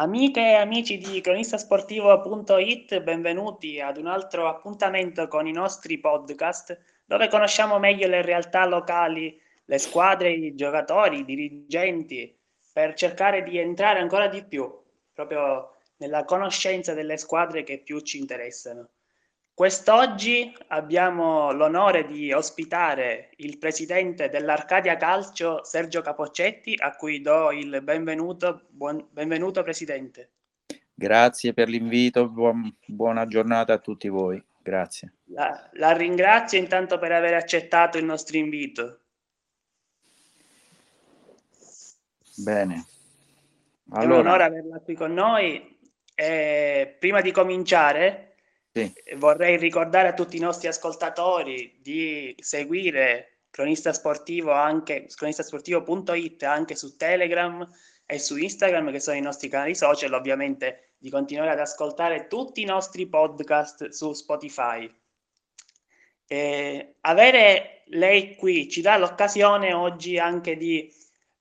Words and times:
Amiche 0.00 0.38
e 0.38 0.54
amici 0.54 0.96
di 0.96 1.20
cronistasportivo.it, 1.20 3.00
benvenuti 3.00 3.80
ad 3.80 3.96
un 3.96 4.06
altro 4.06 4.46
appuntamento 4.46 5.26
con 5.26 5.48
i 5.48 5.50
nostri 5.50 5.98
podcast 5.98 6.78
dove 7.04 7.26
conosciamo 7.26 7.80
meglio 7.80 8.06
le 8.06 8.22
realtà 8.22 8.64
locali, 8.64 9.36
le 9.64 9.78
squadre, 9.78 10.30
i 10.30 10.54
giocatori, 10.54 11.18
i 11.18 11.24
dirigenti, 11.24 12.32
per 12.72 12.94
cercare 12.94 13.42
di 13.42 13.58
entrare 13.58 13.98
ancora 13.98 14.28
di 14.28 14.44
più 14.44 14.72
proprio 15.12 15.74
nella 15.96 16.24
conoscenza 16.24 16.94
delle 16.94 17.16
squadre 17.16 17.64
che 17.64 17.78
più 17.78 17.98
ci 17.98 18.18
interessano. 18.18 18.90
Quest'oggi 19.58 20.56
abbiamo 20.68 21.50
l'onore 21.50 22.06
di 22.06 22.32
ospitare 22.32 23.30
il 23.38 23.58
presidente 23.58 24.28
dell'Arcadia 24.28 24.96
Calcio, 24.96 25.64
Sergio 25.64 26.00
Capoccetti, 26.00 26.76
a 26.78 26.94
cui 26.94 27.20
do 27.20 27.50
il 27.50 27.80
benvenuto. 27.82 28.66
Buon, 28.68 29.08
benvenuto, 29.10 29.64
presidente. 29.64 30.30
Grazie 30.94 31.54
per 31.54 31.66
l'invito, 31.68 32.28
buon, 32.28 32.72
buona 32.86 33.26
giornata 33.26 33.72
a 33.72 33.78
tutti 33.78 34.06
voi. 34.06 34.40
Grazie. 34.62 35.14
La, 35.24 35.68
la 35.72 35.90
ringrazio 35.90 36.56
intanto 36.56 37.00
per 37.00 37.10
aver 37.10 37.34
accettato 37.34 37.98
il 37.98 38.04
nostro 38.04 38.36
invito. 38.36 39.00
Bene. 42.36 42.86
Allora... 43.90 44.18
È 44.18 44.20
un 44.20 44.24
onore 44.24 44.44
averla 44.44 44.78
qui 44.78 44.94
con 44.94 45.12
noi. 45.12 45.80
E 46.14 46.96
prima 46.96 47.20
di 47.20 47.32
cominciare, 47.32 48.27
sì. 48.78 49.16
Vorrei 49.16 49.56
ricordare 49.56 50.08
a 50.08 50.14
tutti 50.14 50.36
i 50.36 50.40
nostri 50.40 50.68
ascoltatori 50.68 51.78
di 51.82 52.34
seguire 52.38 53.40
Cronista 53.50 53.92
Sportivo 53.92 54.52
anche 54.52 55.06
cronistasportivo.it 55.14 56.42
anche 56.44 56.76
su 56.76 56.96
Telegram 56.96 57.66
e 58.06 58.18
su 58.18 58.36
Instagram 58.36 58.90
che 58.90 59.00
sono 59.00 59.16
i 59.16 59.22
nostri 59.22 59.48
canali 59.48 59.74
social, 59.74 60.12
ovviamente 60.12 60.92
di 60.98 61.10
continuare 61.10 61.50
ad 61.50 61.60
ascoltare 61.60 62.26
tutti 62.26 62.62
i 62.62 62.64
nostri 62.64 63.06
podcast 63.06 63.88
su 63.88 64.12
Spotify. 64.12 64.90
E 66.26 66.96
avere 67.00 67.82
lei 67.86 68.36
qui 68.36 68.68
ci 68.68 68.80
dà 68.80 68.96
l'occasione 68.96 69.72
oggi 69.72 70.18
anche 70.18 70.56
di 70.56 70.92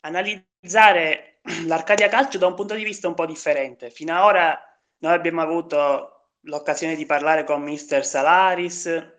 analizzare 0.01 1.39
l'Arcadia 1.65 2.09
Calcio 2.09 2.37
da 2.37 2.47
un 2.47 2.55
punto 2.55 2.73
di 2.73 2.83
vista 2.83 3.07
un 3.07 3.13
po' 3.13 3.25
differente. 3.25 3.89
Fino 3.89 4.15
ad 4.15 4.23
ora 4.23 4.61
noi 4.99 5.13
abbiamo 5.13 5.41
avuto 5.41 6.16
l'occasione 6.41 6.95
di 6.95 7.05
parlare 7.05 7.43
con 7.43 7.61
Mister 7.61 8.05
Salaris, 8.05 9.15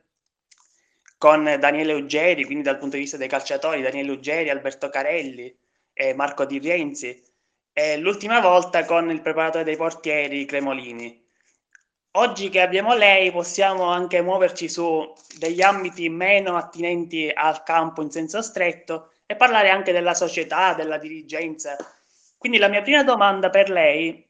con 1.19 1.57
Daniele 1.59 1.95
Uggeri, 1.95 2.45
quindi 2.45 2.63
dal 2.63 2.79
punto 2.79 2.97
di 2.97 3.03
vista 3.03 3.17
dei 3.17 3.29
calciatori, 3.29 3.83
Daniele 3.83 4.13
Uggeri, 4.13 4.51
Alberto 4.51 4.89
Carelli 4.89 5.55
e 5.93 6.15
Marco 6.15 6.45
Di 6.45 6.59
Rienzi, 6.59 7.23
e 7.73 7.97
l'ultima 7.97 8.41
volta 8.41 8.85
con 8.85 9.11
il 9.11 9.21
preparatore 9.21 9.65
dei 9.65 9.77
portieri 9.77 10.45
Cremolini. 10.45 11.27
Oggi 12.13 12.49
che 12.49 12.61
abbiamo 12.61 12.95
lei 12.95 13.31
possiamo 13.31 13.85
anche 13.85 14.23
muoverci 14.23 14.69
su 14.69 15.13
degli 15.37 15.61
ambiti 15.61 16.09
meno 16.09 16.57
attinenti 16.57 17.31
al 17.33 17.63
campo 17.63 18.03
in 18.03 18.11
senso 18.11 18.43
stretto 18.43 19.13
e 19.27 19.37
parlare 19.37 19.71
anche 19.71 19.93
della 19.93 20.15
società, 20.15 20.75
della 20.75 20.99
dirigenza. 20.99 21.77
Quindi 22.37 22.59
la 22.59 22.69
mia 22.69 22.83
prima 22.83 23.05
domanda 23.05 23.51
per 23.51 23.71
lei 23.71 24.27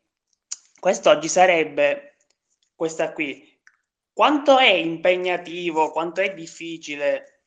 quest'oggi 0.81 1.29
sarebbe 1.29 2.08
questa 2.79 3.13
qui. 3.13 3.61
Quanto 4.13 4.57
è 4.57 4.71
impegnativo, 4.71 5.91
quanto 5.91 6.21
è 6.21 6.33
difficile 6.33 7.41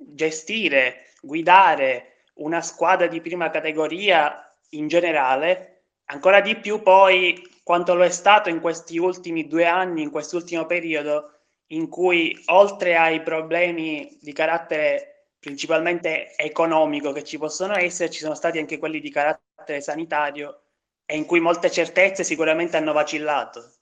gestire, 0.00 1.12
guidare 1.20 2.24
una 2.36 2.62
squadra 2.62 3.06
di 3.06 3.20
prima 3.20 3.50
categoria 3.50 4.50
in 4.70 4.88
generale, 4.88 5.82
ancora 6.06 6.40
di 6.40 6.56
più 6.56 6.80
poi 6.80 7.46
quanto 7.62 7.94
lo 7.94 8.02
è 8.02 8.08
stato 8.08 8.48
in 8.48 8.60
questi 8.60 8.96
ultimi 8.96 9.46
due 9.46 9.66
anni, 9.66 10.00
in 10.00 10.10
quest'ultimo 10.10 10.64
periodo, 10.64 11.32
in 11.72 11.90
cui 11.90 12.34
oltre 12.46 12.96
ai 12.96 13.20
problemi 13.22 14.16
di 14.22 14.32
carattere 14.32 15.32
principalmente 15.38 16.34
economico 16.34 17.12
che 17.12 17.24
ci 17.24 17.36
possono 17.36 17.76
essere, 17.76 18.08
ci 18.08 18.20
sono 18.20 18.34
stati 18.34 18.58
anche 18.58 18.78
quelli 18.78 19.00
di 19.00 19.10
carattere 19.10 19.82
sanitario 19.82 20.62
e 21.04 21.14
in 21.14 21.26
cui 21.26 21.40
molte 21.40 21.70
certezze 21.70 22.24
sicuramente 22.24 22.78
hanno 22.78 22.94
vacillato. 22.94 23.77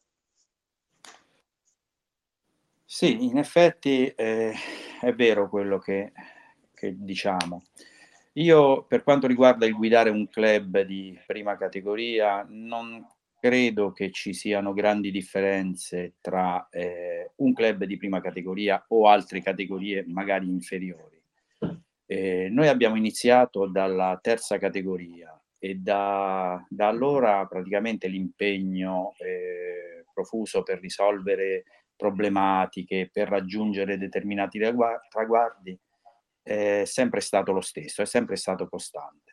Sì, 2.97 3.27
in 3.27 3.37
effetti 3.37 4.07
eh, 4.07 4.55
è 5.03 5.13
vero 5.13 5.51
quello 5.51 5.79
che, 5.79 6.13
che, 6.73 6.95
diciamo. 6.97 7.65
Io, 8.37 8.85
per 8.85 9.03
quanto 9.03 9.27
riguarda 9.27 9.67
il 9.67 9.75
guidare 9.75 10.09
un 10.09 10.27
club 10.31 10.81
di 10.81 11.15
prima 11.27 11.59
categoria, 11.59 12.47
non 12.49 13.07
credo 13.39 13.93
che 13.93 14.11
ci 14.13 14.33
siano 14.33 14.73
grandi 14.73 15.11
differenze 15.11 16.15
tra 16.23 16.71
eh, 16.71 17.33
un 17.37 17.53
club 17.53 17.85
di 17.85 17.99
prima 17.99 18.23
categoria 18.23 18.83
o 18.89 19.09
altre 19.09 19.43
categorie 19.43 20.03
magari 20.07 20.49
inferiori. 20.49 21.21
Eh, 22.07 22.49
noi 22.51 22.69
abbiamo 22.69 22.97
iniziato 22.97 23.67
dalla 23.67 24.19
terza 24.23 24.57
categoria 24.57 25.39
e 25.59 25.75
da, 25.75 26.65
da 26.67 26.89
allora 26.89 27.45
praticamente 27.45 28.09
l'impegno 28.09 29.13
eh, 29.19 30.07
profuso 30.15 30.63
per 30.63 30.81
risolvere 30.81 31.65
problematiche 31.97 33.09
per 33.13 33.29
raggiungere 33.29 33.99
determinati 33.99 34.59
traguardi 34.59 35.79
è 36.43 36.85
sempre 36.85 37.21
stato 37.21 37.53
lo 37.53 37.61
stesso, 37.61 38.03
è 38.03 38.07
sempre 38.07 38.37
stato 38.37 38.69
costante. 38.69 39.33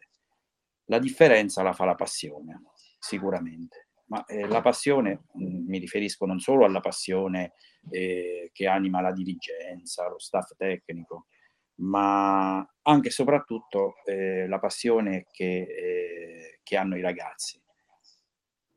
La 0.86 0.98
differenza 1.00 1.62
la 1.62 1.74
fa 1.74 1.86
la 1.86 1.96
passione, 1.96 2.64
sicuramente, 2.98 3.90
ma 4.08 4.26
eh, 4.26 4.48
la 4.48 4.62
passione, 4.62 5.26
mh, 5.34 5.46
mm, 5.46 5.68
mi 5.68 5.78
riferisco 5.78 6.26
non 6.26 6.40
solo 6.40 6.66
alla 6.66 6.80
passione 6.80 7.54
eh, 7.92 8.50
che 8.52 8.68
anima 8.68 9.02
la 9.02 9.12
dirigenza, 9.12 10.10
lo 10.10 10.20
staff 10.20 10.56
tecnico, 10.58 11.28
ma 11.76 12.58
anche 12.82 13.08
e 13.08 13.12
soprattutto 13.12 13.96
eh, 14.06 14.48
la 14.48 14.60
passione 14.60 15.26
che, 15.32 15.62
eh, 15.62 16.60
che 16.64 16.78
hanno 16.78 16.98
i 16.98 17.02
ragazzi, 17.02 17.62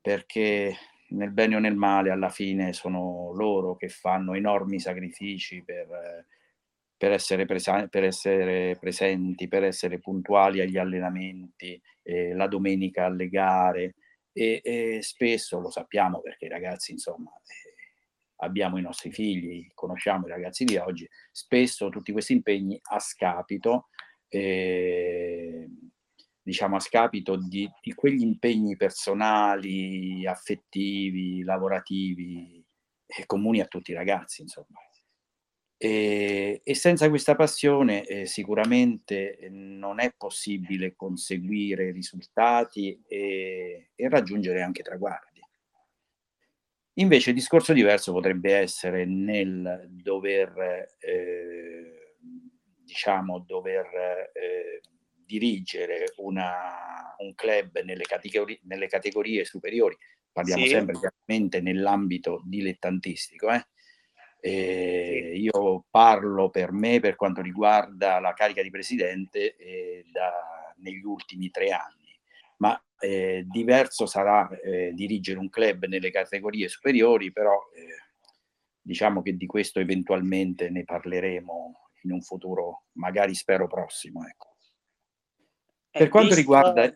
perché 0.01 0.77
nel 1.11 1.31
bene 1.33 1.57
o 1.57 1.59
nel 1.59 1.77
male 1.77 2.11
alla 2.11 2.29
fine 2.29 2.73
sono 2.73 3.33
loro 3.35 3.77
che 3.77 3.89
fanno 3.89 4.35
enormi 4.35 4.81
sacrifici 4.81 5.63
per, 5.63 6.27
per, 6.97 7.13
essere, 7.13 7.47
presa- 7.47 7.87
per 7.89 8.05
essere, 8.05 8.77
presenti, 8.79 9.49
per 9.49 9.65
essere 9.65 9.99
puntuali 9.99 10.61
agli 10.61 10.79
allenamenti, 10.79 11.81
eh, 12.03 12.35
la 12.35 12.47
domenica 12.47 13.07
alle 13.07 13.29
gare. 13.29 13.95
E, 14.33 14.61
e, 14.63 14.99
spesso 15.03 15.59
lo 15.61 15.71
sappiamo 15.71 16.21
perché 16.21 16.45
i 16.45 16.51
ragazzi 16.51 16.93
insomma 16.93 17.31
eh, 17.31 18.45
abbiamo 18.45 18.77
i 18.77 18.83
nostri 18.83 19.11
figli, 19.11 19.67
conosciamo 19.73 20.27
i 20.27 20.31
ragazzi 20.31 20.65
di 20.65 20.77
oggi, 20.77 21.09
spesso 21.33 21.89
tutti 21.89 22.13
questi 22.13 22.35
impegni 22.35 22.79
a 22.91 22.99
scapito 22.99 23.89
eh, 24.29 25.69
diciamo 26.47 26.77
a 26.77 26.81
scapito 26.81 27.35
di, 27.35 27.69
di, 27.83 27.93
quegli 27.93 28.23
impegni 28.23 28.77
personali, 28.77 30.25
affettivi, 30.29 31.43
lavorativi 31.43 32.65
e 33.05 33.27
comuni 33.27 33.61
a 33.61 33.67
tutti 33.67 33.91
i 33.91 33.95
ragazzi, 33.95 34.43
insomma. 34.43 34.79
E, 35.77 36.61
e 36.63 36.75
senza 36.75 37.09
questa 37.09 37.35
passione 37.35 38.07
eh, 38.07 38.27
sicuramente 38.27 39.39
non 39.51 39.99
è 39.99 40.15
possibile 40.17 40.95
conseguire 40.95 41.91
risultati 41.91 43.03
e, 43.09 43.91
e 43.97 44.09
raggiungere 44.09 44.63
anche 44.63 44.85
traguardi. 44.85 45.41
Invece 46.99 47.31
il 47.31 47.37
discorso 47.37 47.73
diverso 47.73 48.13
potrebbe 48.13 48.55
essere 48.55 49.05
nel 49.05 49.89
dover, 49.91 50.95
eh, 51.01 52.15
diciamo, 52.85 53.41
dover 53.41 54.31
eh, 54.33 54.81
dirigere 55.27 56.13
una, 56.17 57.15
un 57.19 57.35
club 57.35 57.81
nelle, 57.83 58.05
categori- 58.05 58.61
nelle, 58.65 58.87
categorie 58.87 59.45
superiori, 59.45 59.97
parliamo 60.33 60.65
sì. 60.65 60.71
sempre 60.71 60.99
chiaramente 60.99 61.61
nell'ambito 61.61 62.43
dilettantistico, 62.45 63.51
eh? 63.51 63.67
Eh, 64.39 65.33
io 65.35 65.87
parlo 65.91 66.51
per 66.51 66.71
me 66.71 67.01
per 67.01 67.17
quanto 67.17 67.41
riguarda 67.41 68.21
la 68.21 68.33
carica 68.33 68.63
di 68.63 68.71
presidente 68.71 69.57
eh, 69.57 70.05
da, 70.13 70.73
negli 70.77 71.03
ultimi 71.03 71.51
tre 71.51 71.71
anni, 71.71 72.17
ma 72.59 72.81
eh, 73.01 73.45
diverso 73.49 74.07
sarà 74.07 74.49
eh, 74.61 74.93
dirigere 74.95 75.39
un 75.39 75.49
club 75.49 75.87
nelle 75.87 76.11
categorie 76.11 76.69
superiori, 76.69 77.33
però 77.33 77.59
eh, 77.75 78.13
diciamo 78.81 79.21
che 79.23 79.37
di 79.37 79.47
questo 79.47 79.81
eventualmente 79.81 80.71
ne 80.71 80.85
parleremo 80.85 81.91
in 82.03 82.13
un 82.13 82.23
futuro, 82.23 82.85
magari 82.93 83.35
spero 83.35 83.67
prossimo. 83.67 84.25
Ecco. 84.27 84.56
Per 85.97 86.09
quanto 86.09 86.35
visto... 86.35 86.41
riguarda... 86.41 86.93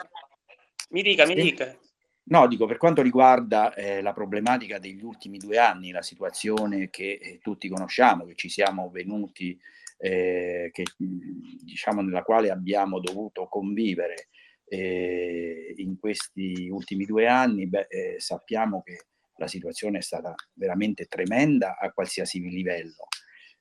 Mi 0.91 1.03
dica, 1.03 1.27
mi 1.27 1.35
dica. 1.35 1.79
No, 2.25 2.47
dico, 2.47 2.67
per 2.67 2.77
quanto 2.77 3.03
riguarda 3.03 3.75
eh, 3.75 4.03
la 4.03 4.13
problematica 4.13 4.79
degli 4.79 5.03
ultimi 5.03 5.39
due 5.39 5.59
anni, 5.59 5.91
la 5.91 6.03
situazione 6.03 6.91
che 6.91 7.19
eh, 7.21 7.39
tutti 7.43 7.69
conosciamo, 7.69 8.25
che 8.25 8.35
ci 8.37 8.49
siamo 8.49 8.89
venuti, 8.91 9.59
eh, 9.99 10.71
che, 10.73 10.85
diciamo, 10.97 12.03
nella 12.03 12.23
quale 12.23 12.51
abbiamo 12.51 13.01
dovuto 13.01 13.49
convivere 13.49 14.29
E 14.73 15.75
in 15.79 15.99
questi 15.99 16.69
ultimi 16.71 17.05
due 17.05 17.27
anni 17.27 17.67
beh, 17.67 17.87
eh, 17.89 18.21
sappiamo 18.21 18.83
che 18.83 19.07
la 19.37 19.49
situazione 19.49 19.99
è 19.99 20.03
stata 20.03 20.33
veramente 20.53 21.07
tremenda 21.07 21.77
a 21.77 21.91
qualsiasi 21.93 22.41
livello. 22.41 23.09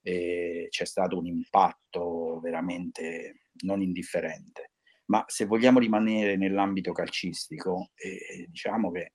C'è 0.02 0.86
stato 0.86 1.18
un 1.18 1.26
impatto 1.26 2.40
veramente 2.42 3.50
non 3.64 3.82
indifferente. 3.82 4.72
Ma 5.10 5.24
se 5.28 5.46
vogliamo 5.46 5.80
rimanere 5.80 6.36
nell'ambito 6.36 6.92
calcistico, 6.92 7.92
eh, 7.96 8.46
diciamo 8.48 8.92
che 8.92 9.14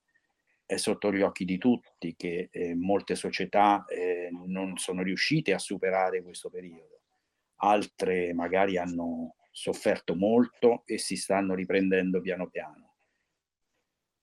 è 0.67 0.77
sotto 0.77 1.13
gli 1.13 1.21
occhi 1.21 1.45
di 1.45 1.59
tutti 1.59 2.15
che 2.17 2.49
eh, 2.51 2.75
molte 2.75 3.15
società 3.15 3.85
eh, 3.87 4.29
non 4.47 4.77
sono 4.77 5.03
riuscite 5.03 5.53
a 5.53 5.59
superare 5.59 6.23
questo 6.23 6.51
periodo, 6.51 7.03
altre 7.57 8.33
magari 8.33 8.77
hanno 8.77 9.37
sofferto 9.51 10.17
molto 10.17 10.83
e 10.85 10.99
si 10.99 11.17
stanno 11.17 11.55
riprendendo 11.55 12.21
piano 12.21 12.49
piano. 12.49 12.95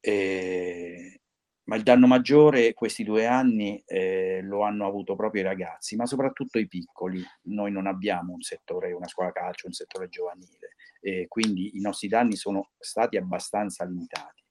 E, 0.01 1.21
ma 1.65 1.75
il 1.75 1.83
danno 1.83 2.07
maggiore 2.07 2.73
questi 2.73 3.03
due 3.03 3.27
anni 3.27 3.81
eh, 3.85 4.41
lo 4.41 4.63
hanno 4.63 4.87
avuto 4.87 5.15
proprio 5.15 5.43
i 5.43 5.45
ragazzi, 5.45 5.95
ma 5.95 6.05
soprattutto 6.05 6.59
i 6.59 6.67
piccoli. 6.67 7.23
Noi 7.43 7.71
non 7.71 7.87
abbiamo 7.87 8.33
un 8.33 8.41
settore, 8.41 8.91
una 8.91 9.07
scuola 9.07 9.31
calcio, 9.31 9.67
un 9.67 9.73
settore 9.73 10.09
giovanile, 10.09 10.75
e 11.01 11.27
quindi 11.27 11.75
i 11.75 11.81
nostri 11.81 12.07
danni 12.07 12.35
sono 12.35 12.71
stati 12.79 13.17
abbastanza 13.17 13.83
limitati 13.83 14.41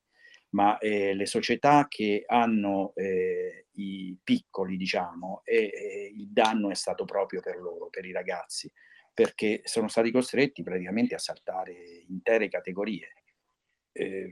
ma 0.50 0.78
eh, 0.78 1.14
le 1.14 1.26
società 1.26 1.86
che 1.88 2.24
hanno 2.26 2.92
eh, 2.94 3.66
i 3.72 4.16
piccoli, 4.22 4.76
diciamo, 4.76 5.42
e, 5.44 6.12
il 6.14 6.28
danno 6.28 6.70
è 6.70 6.74
stato 6.74 7.04
proprio 7.04 7.40
per 7.40 7.56
loro, 7.56 7.88
per 7.88 8.04
i 8.04 8.12
ragazzi, 8.12 8.70
perché 9.12 9.60
sono 9.64 9.88
stati 9.88 10.10
costretti 10.10 10.62
praticamente 10.62 11.14
a 11.14 11.18
saltare 11.18 12.04
intere 12.08 12.48
categorie. 12.48 13.12
Eh, 13.92 14.30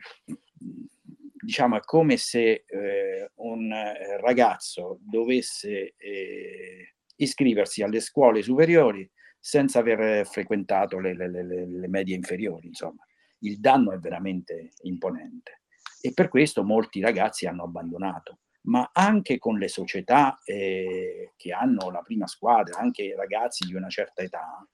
diciamo, 1.41 1.77
è 1.77 1.81
come 1.81 2.17
se 2.17 2.65
eh, 2.67 3.31
un 3.37 3.73
ragazzo 4.21 4.99
dovesse 5.01 5.95
eh, 5.97 6.95
iscriversi 7.17 7.83
alle 7.83 8.01
scuole 8.01 8.43
superiori 8.43 9.09
senza 9.39 9.79
aver 9.79 10.27
frequentato 10.27 10.99
le, 10.99 11.15
le, 11.15 11.29
le, 11.31 11.45
le 11.45 11.89
medie 11.89 12.15
inferiori, 12.15 12.67
insomma. 12.67 13.05
Il 13.41 13.61
danno 13.61 13.93
è 13.93 13.99
veramente 13.99 14.71
imponente 14.83 15.59
e 16.01 16.13
per 16.13 16.29
questo 16.29 16.65
molti 16.65 17.01
ragazzi 17.01 17.47
hanno 17.47 17.65
abbandonato. 17.65 18.39
Ma 18.63 18.91
anche 18.93 19.39
con 19.39 19.57
le 19.59 19.69
società 19.69 20.39
eh, 20.45 21.33
che 21.37 21.53
hanno 21.53 21.91
la 21.91 22.03
prima 22.03 22.27
squadra, 22.27 22.79
anche 22.79 23.15
ragazzi 23.17 23.65
di 23.65 23.75
una 23.75 23.89
certa 23.89 24.23
età, 24.23 24.67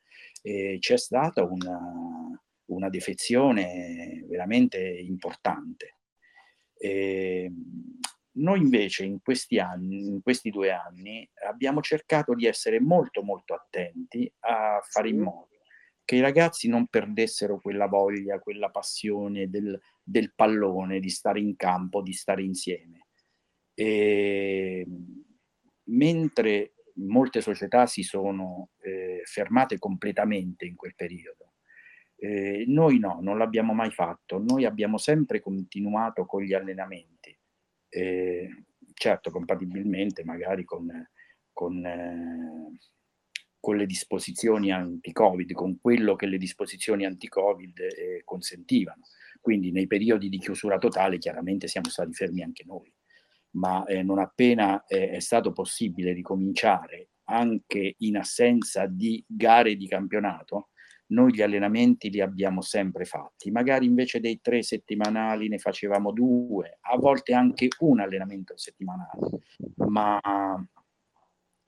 eh, 0.42 0.78
c'è 0.80 0.96
stata 0.96 1.44
una, 1.44 1.78
una, 2.66 2.88
defezione 2.88 4.24
veramente 4.26 4.80
importante. 4.80 5.98
Eh, 6.76 7.52
noi 8.36 8.60
invece 8.60 9.04
in 9.04 9.20
questi 9.20 9.58
anni, 9.58 10.06
in 10.06 10.22
questi 10.22 10.50
due 10.50 10.70
anni, 10.70 11.28
abbiamo 11.46 11.80
cercato 11.80 12.34
di 12.34 12.46
essere 12.46 12.80
molto 12.80 13.22
molto 13.22 13.54
attenti 13.54 14.30
a 14.40 14.80
fare 14.82 15.08
in 15.08 15.20
modo 15.20 15.48
che 16.04 16.16
i 16.16 16.20
ragazzi 16.20 16.68
non 16.68 16.86
perdessero 16.86 17.60
quella 17.60 17.86
voglia, 17.86 18.38
quella 18.38 18.68
passione 18.68 19.48
del, 19.48 19.80
del 20.02 20.34
pallone, 20.34 21.00
di 21.00 21.08
stare 21.08 21.40
in 21.40 21.56
campo, 21.56 22.02
di 22.02 22.12
stare 22.12 22.42
insieme. 22.42 23.06
E, 23.72 24.86
mentre 25.84 26.74
molte 26.96 27.40
società 27.40 27.86
si 27.86 28.02
sono 28.02 28.70
eh, 28.80 29.22
fermate 29.24 29.78
completamente 29.78 30.66
in 30.66 30.76
quel 30.76 30.94
periodo, 30.94 31.54
eh, 32.16 32.64
noi 32.66 32.98
no, 32.98 33.18
non 33.22 33.38
l'abbiamo 33.38 33.72
mai 33.72 33.90
fatto, 33.90 34.38
noi 34.38 34.66
abbiamo 34.66 34.98
sempre 34.98 35.40
continuato 35.40 36.26
con 36.26 36.42
gli 36.42 36.52
allenamenti, 36.52 37.13
eh, 37.94 38.48
certo 38.94 39.30
compatibilmente 39.30 40.24
magari 40.24 40.64
con, 40.64 40.88
con 41.52 41.84
eh, 41.84 42.78
con 43.64 43.78
le 43.78 43.86
disposizioni 43.86 44.70
anti-Covid, 44.70 45.52
con 45.52 45.80
quello 45.80 46.16
che 46.16 46.26
le 46.26 46.36
disposizioni 46.36 47.06
anti-Covid 47.06 47.78
eh, 47.80 48.20
consentivano. 48.22 49.04
Quindi 49.40 49.72
nei 49.72 49.86
periodi 49.86 50.28
di 50.28 50.38
chiusura 50.38 50.76
totale 50.76 51.16
chiaramente 51.16 51.66
siamo 51.66 51.88
stati 51.88 52.12
fermi 52.12 52.42
anche 52.42 52.64
noi, 52.66 52.92
ma 53.52 53.82
eh, 53.86 54.02
non 54.02 54.18
appena 54.18 54.84
eh, 54.84 55.08
è 55.08 55.18
stato 55.20 55.52
possibile 55.52 56.12
ricominciare 56.12 57.08
anche 57.24 57.94
in 58.00 58.18
assenza 58.18 58.84
di 58.86 59.24
gare 59.26 59.76
di 59.76 59.88
campionato, 59.88 60.68
noi 61.06 61.34
gli 61.34 61.42
allenamenti 61.42 62.10
li 62.10 62.20
abbiamo 62.20 62.60
sempre 62.62 63.04
fatti, 63.04 63.50
magari 63.50 63.86
invece 63.86 64.20
dei 64.20 64.40
tre 64.40 64.62
settimanali 64.62 65.48
ne 65.48 65.58
facevamo 65.58 66.12
due, 66.12 66.78
a 66.80 66.96
volte 66.96 67.34
anche 67.34 67.68
un 67.80 68.00
allenamento 68.00 68.56
settimanale, 68.56 69.40
ma 69.76 70.20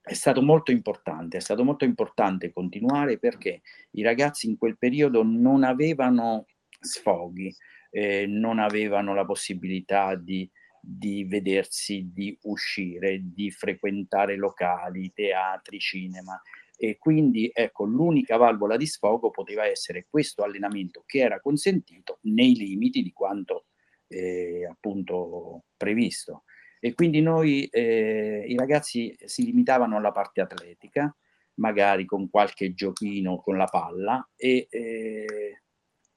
è 0.01 0.15
stato 0.15 0.41
molto 0.41 0.71
importante, 0.71 1.37
è 1.37 1.41
stato 1.41 1.65
molto 1.65 1.85
importante 1.85 2.53
continuare 2.53 3.19
perché 3.19 3.63
i 3.93 4.03
ragazzi 4.03 4.47
in 4.47 4.57
quel 4.57 4.79
periodo 4.79 5.23
non 5.25 5.65
avevano 5.65 6.47
sfoghi, 6.79 7.53
eh, 7.91 8.25
non 8.27 8.59
avevano 8.59 9.15
la 9.15 9.25
possibilità 9.25 10.15
di, 10.15 10.49
di 10.81 11.25
vedersi, 11.25 12.11
di 12.13 12.39
uscire, 12.43 13.21
di 13.21 13.51
frequentare 13.51 14.37
locali, 14.37 15.13
teatri, 15.13 15.81
cinema 15.81 16.41
e 16.77 16.99
quindi 16.99 17.51
ecco 17.53 17.85
l'unica 17.85 18.37
valvola 18.37 18.77
di 18.77 18.87
sfogo 18.87 19.31
poteva 19.31 19.67
essere 19.67 20.07
questo 20.09 20.43
allenamento 20.43 21.03
che 21.07 21.19
era 21.21 21.41
consentito 21.41 22.19
nei 22.23 22.55
limiti 22.55 23.03
di 23.03 23.13
quanto 23.13 23.67
eh, 24.09 24.67
appunto 24.71 25.65
previsto. 25.77 26.45
E 26.79 26.95
quindi 26.95 27.21
noi, 27.23 27.67
eh, 27.67 28.45
i 28.47 28.55
ragazzi 28.57 29.17
si 29.25 29.45
limitavano 29.45 29.97
alla 29.97 30.13
parte 30.13 30.41
atletica, 30.43 31.15
magari 31.55 32.05
con 32.05 32.29
qualche 32.29 32.75
giochino 32.75 33.41
con 33.41 33.57
la 33.57 33.65
palla 33.65 34.29
e 34.37 34.67
eh, 34.71 35.63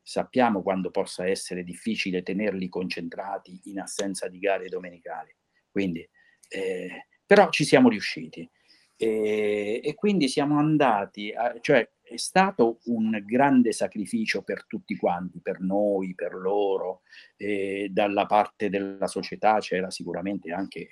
sappiamo 0.02 0.62
quando 0.62 0.92
possa 0.92 1.28
essere 1.28 1.64
difficile 1.64 2.24
tenerli 2.24 2.68
concentrati 2.68 3.60
in 3.66 3.80
assenza 3.80 4.28
di 4.28 4.40
gare 4.40 4.68
domenicali. 4.68 5.34
Quindi, 5.72 6.08
eh, 6.50 7.08
però 7.26 7.50
ci 7.50 7.64
siamo 7.64 7.90
riusciti. 7.90 8.50
E, 9.02 9.80
e 9.82 9.96
quindi 9.96 10.28
siamo 10.28 10.60
andati, 10.60 11.32
a, 11.32 11.56
cioè 11.62 11.90
è 12.02 12.18
stato 12.18 12.80
un 12.86 13.24
grande 13.26 13.72
sacrificio 13.72 14.42
per 14.42 14.66
tutti 14.68 14.98
quanti, 14.98 15.40
per 15.42 15.62
noi, 15.62 16.14
per 16.16 16.34
loro, 16.34 17.04
e 17.38 17.88
dalla 17.92 18.26
parte 18.26 18.68
della 18.70 19.08
società 19.08 19.60
c'era 19.60 19.90
sicuramente 19.90 20.52
anche 20.52 20.90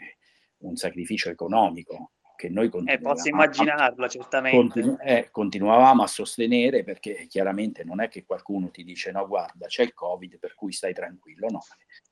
un 0.59 0.78
sacrificio 0.78 1.30
economico 1.30 2.14
che 2.38 2.50
noi 2.50 2.70
continuavamo, 2.70 3.10
eh, 3.10 3.14
posso 3.14 3.28
immaginarlo, 3.28 4.06
a, 4.06 4.08
certamente. 4.08 4.56
Continu- 4.56 4.98
eh, 5.02 5.28
continuavamo 5.32 6.04
a 6.04 6.08
sostenere 6.08 6.84
perché 6.84 7.26
chiaramente 7.28 7.84
non 7.84 8.00
è 8.00 8.08
che 8.08 8.24
qualcuno 8.26 8.70
ti 8.70 8.84
dice 8.84 9.12
no 9.12 9.28
guarda 9.28 9.66
c'è 9.66 9.82
il 9.82 9.94
covid 9.94 10.38
per 10.38 10.54
cui 10.54 10.72
stai 10.72 10.94
tranquillo, 10.94 11.48
no, 11.50 11.62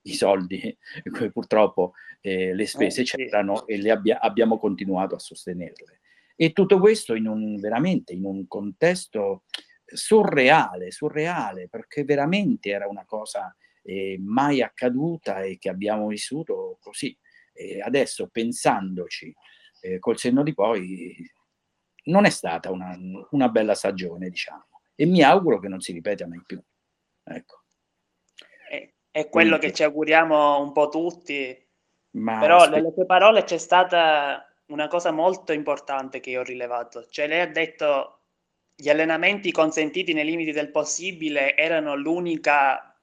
i 0.01 0.13
soldi 0.13 0.75
purtroppo 1.31 1.93
eh, 2.19 2.53
le 2.53 2.65
spese 2.65 3.01
eh, 3.01 3.05
c'erano 3.05 3.65
e 3.67 3.77
le 3.77 3.91
abbia- 3.91 4.19
abbiamo 4.19 4.57
continuato 4.57 5.15
a 5.15 5.19
sostenerle. 5.19 6.01
E 6.35 6.51
tutto 6.51 6.79
questo 6.79 7.13
in 7.13 7.27
un, 7.27 7.57
veramente 7.57 8.11
in 8.11 8.25
un 8.25 8.45
contesto 8.47 9.43
surreale, 9.85 10.91
surreale, 10.91 11.69
perché 11.69 12.03
veramente 12.03 12.71
era 12.71 12.87
una 12.87 13.05
cosa 13.05 13.55
eh, 13.83 14.17
mai 14.19 14.61
accaduta 14.61 15.43
e 15.43 15.57
che 15.57 15.69
abbiamo 15.69 16.07
vissuto 16.07 16.77
così. 16.81 17.17
E 17.53 17.79
adesso 17.79 18.27
pensandoci 18.27 19.33
eh, 19.85 19.99
col 19.99 20.17
senno 20.17 20.41
di 20.41 20.53
poi, 20.53 21.15
non 22.05 22.25
è 22.25 22.29
stata 22.29 22.71
una, 22.71 22.97
una, 23.31 23.49
bella 23.49 23.75
stagione, 23.75 24.29
diciamo, 24.29 24.67
e 24.95 25.05
mi 25.05 25.21
auguro 25.21 25.59
che 25.59 25.67
non 25.67 25.79
si 25.79 25.91
ripeta 25.91 26.27
mai 26.27 26.41
più. 26.45 26.61
Ecco. 27.23 27.63
È, 28.67 28.93
è 29.11 29.29
quello 29.29 29.57
Quindi, 29.57 29.67
che 29.67 29.73
ci 29.73 29.83
auguriamo 29.83 30.59
un 30.59 30.71
po' 30.71 30.89
tutti, 30.89 31.55
ma 32.11 32.39
però 32.39 32.61
spe- 32.61 32.75
nelle 32.75 32.93
tue 32.93 33.05
parole 33.05 33.43
c'è 33.43 33.57
stata 33.57 34.45
una 34.67 34.87
cosa 34.87 35.11
molto 35.11 35.53
importante 35.53 36.19
che 36.19 36.31
io 36.31 36.39
ho 36.39 36.43
rilevato, 36.43 37.05
cioè 37.07 37.27
lei 37.27 37.41
ha 37.41 37.47
detto 37.47 38.21
gli 38.75 38.89
allenamenti 38.89 39.51
consentiti 39.51 40.13
nei 40.13 40.25
limiti 40.25 40.51
del 40.51 40.71
possibile 40.71 41.55
erano 41.55 41.95
l'unica 41.95 42.99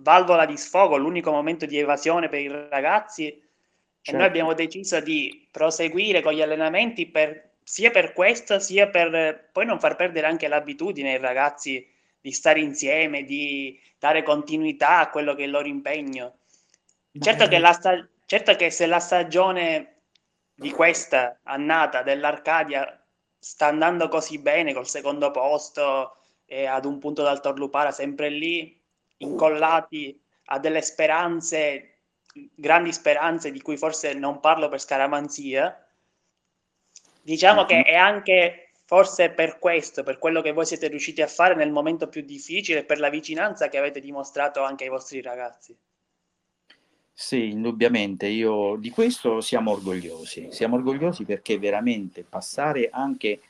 valvola 0.00 0.44
di 0.44 0.58
sfogo, 0.58 0.98
l'unico 0.98 1.30
momento 1.30 1.64
di 1.64 1.78
evasione 1.78 2.28
per 2.28 2.40
i 2.40 2.48
ragazzi 2.48 3.45
certo. 4.06 4.18
noi 4.18 4.26
abbiamo 4.26 4.54
deciso 4.54 5.00
di 5.00 5.48
proseguire 5.50 6.22
con 6.22 6.32
gli 6.32 6.42
allenamenti 6.42 7.06
per, 7.06 7.54
sia 7.62 7.90
per 7.90 8.12
questo 8.12 8.58
sia 8.60 8.88
per 8.88 9.48
poi 9.52 9.66
non 9.66 9.80
far 9.80 9.96
perdere 9.96 10.26
anche 10.26 10.48
l'abitudine 10.48 11.14
ai 11.14 11.20
ragazzi 11.20 11.86
di 12.20 12.32
stare 12.32 12.60
insieme, 12.60 13.24
di 13.24 13.78
dare 13.98 14.22
continuità 14.22 14.98
a 14.98 15.10
quello 15.10 15.34
che 15.34 15.42
è 15.42 15.44
il 15.46 15.50
loro 15.50 15.68
impegno. 15.68 16.38
Certo 17.18 17.48
che, 17.48 17.58
la 17.58 17.72
sta- 17.72 18.08
certo 18.26 18.54
che 18.54 18.70
se 18.70 18.86
la 18.86 18.98
stagione 18.98 20.02
di 20.54 20.70
questa 20.70 21.40
annata 21.44 22.02
dell'Arcadia 22.02 23.04
sta 23.38 23.66
andando 23.66 24.08
così 24.08 24.38
bene 24.38 24.72
col 24.72 24.88
secondo 24.88 25.30
posto 25.30 26.16
e 26.44 26.66
ad 26.66 26.84
un 26.84 26.98
punto 26.98 27.22
dal 27.22 27.40
Torlupara 27.40 27.90
sempre 27.90 28.28
lì, 28.28 28.80
incollati 29.18 30.20
a 30.46 30.58
delle 30.58 30.82
speranze, 30.82 31.95
grandi 32.54 32.92
speranze 32.92 33.50
di 33.50 33.60
cui 33.60 33.76
forse 33.76 34.14
non 34.14 34.40
parlo 34.40 34.68
per 34.68 34.80
scaramanzia. 34.80 35.86
Diciamo 37.22 37.60
mm-hmm. 37.60 37.68
che 37.68 37.82
è 37.82 37.94
anche 37.94 38.70
forse 38.84 39.30
per 39.30 39.58
questo, 39.58 40.02
per 40.04 40.18
quello 40.18 40.40
che 40.40 40.52
voi 40.52 40.64
siete 40.64 40.86
riusciti 40.86 41.20
a 41.20 41.26
fare 41.26 41.54
nel 41.54 41.72
momento 41.72 42.08
più 42.08 42.22
difficile, 42.22 42.84
per 42.84 43.00
la 43.00 43.10
vicinanza 43.10 43.68
che 43.68 43.78
avete 43.78 44.00
dimostrato 44.00 44.62
anche 44.62 44.84
ai 44.84 44.90
vostri 44.90 45.20
ragazzi. 45.20 45.76
Sì, 47.12 47.48
indubbiamente, 47.48 48.26
io 48.26 48.76
di 48.76 48.90
questo 48.90 49.40
siamo 49.40 49.72
orgogliosi. 49.72 50.48
Siamo 50.50 50.76
orgogliosi 50.76 51.24
perché 51.24 51.58
veramente 51.58 52.24
passare 52.28 52.90
anche 52.92 53.40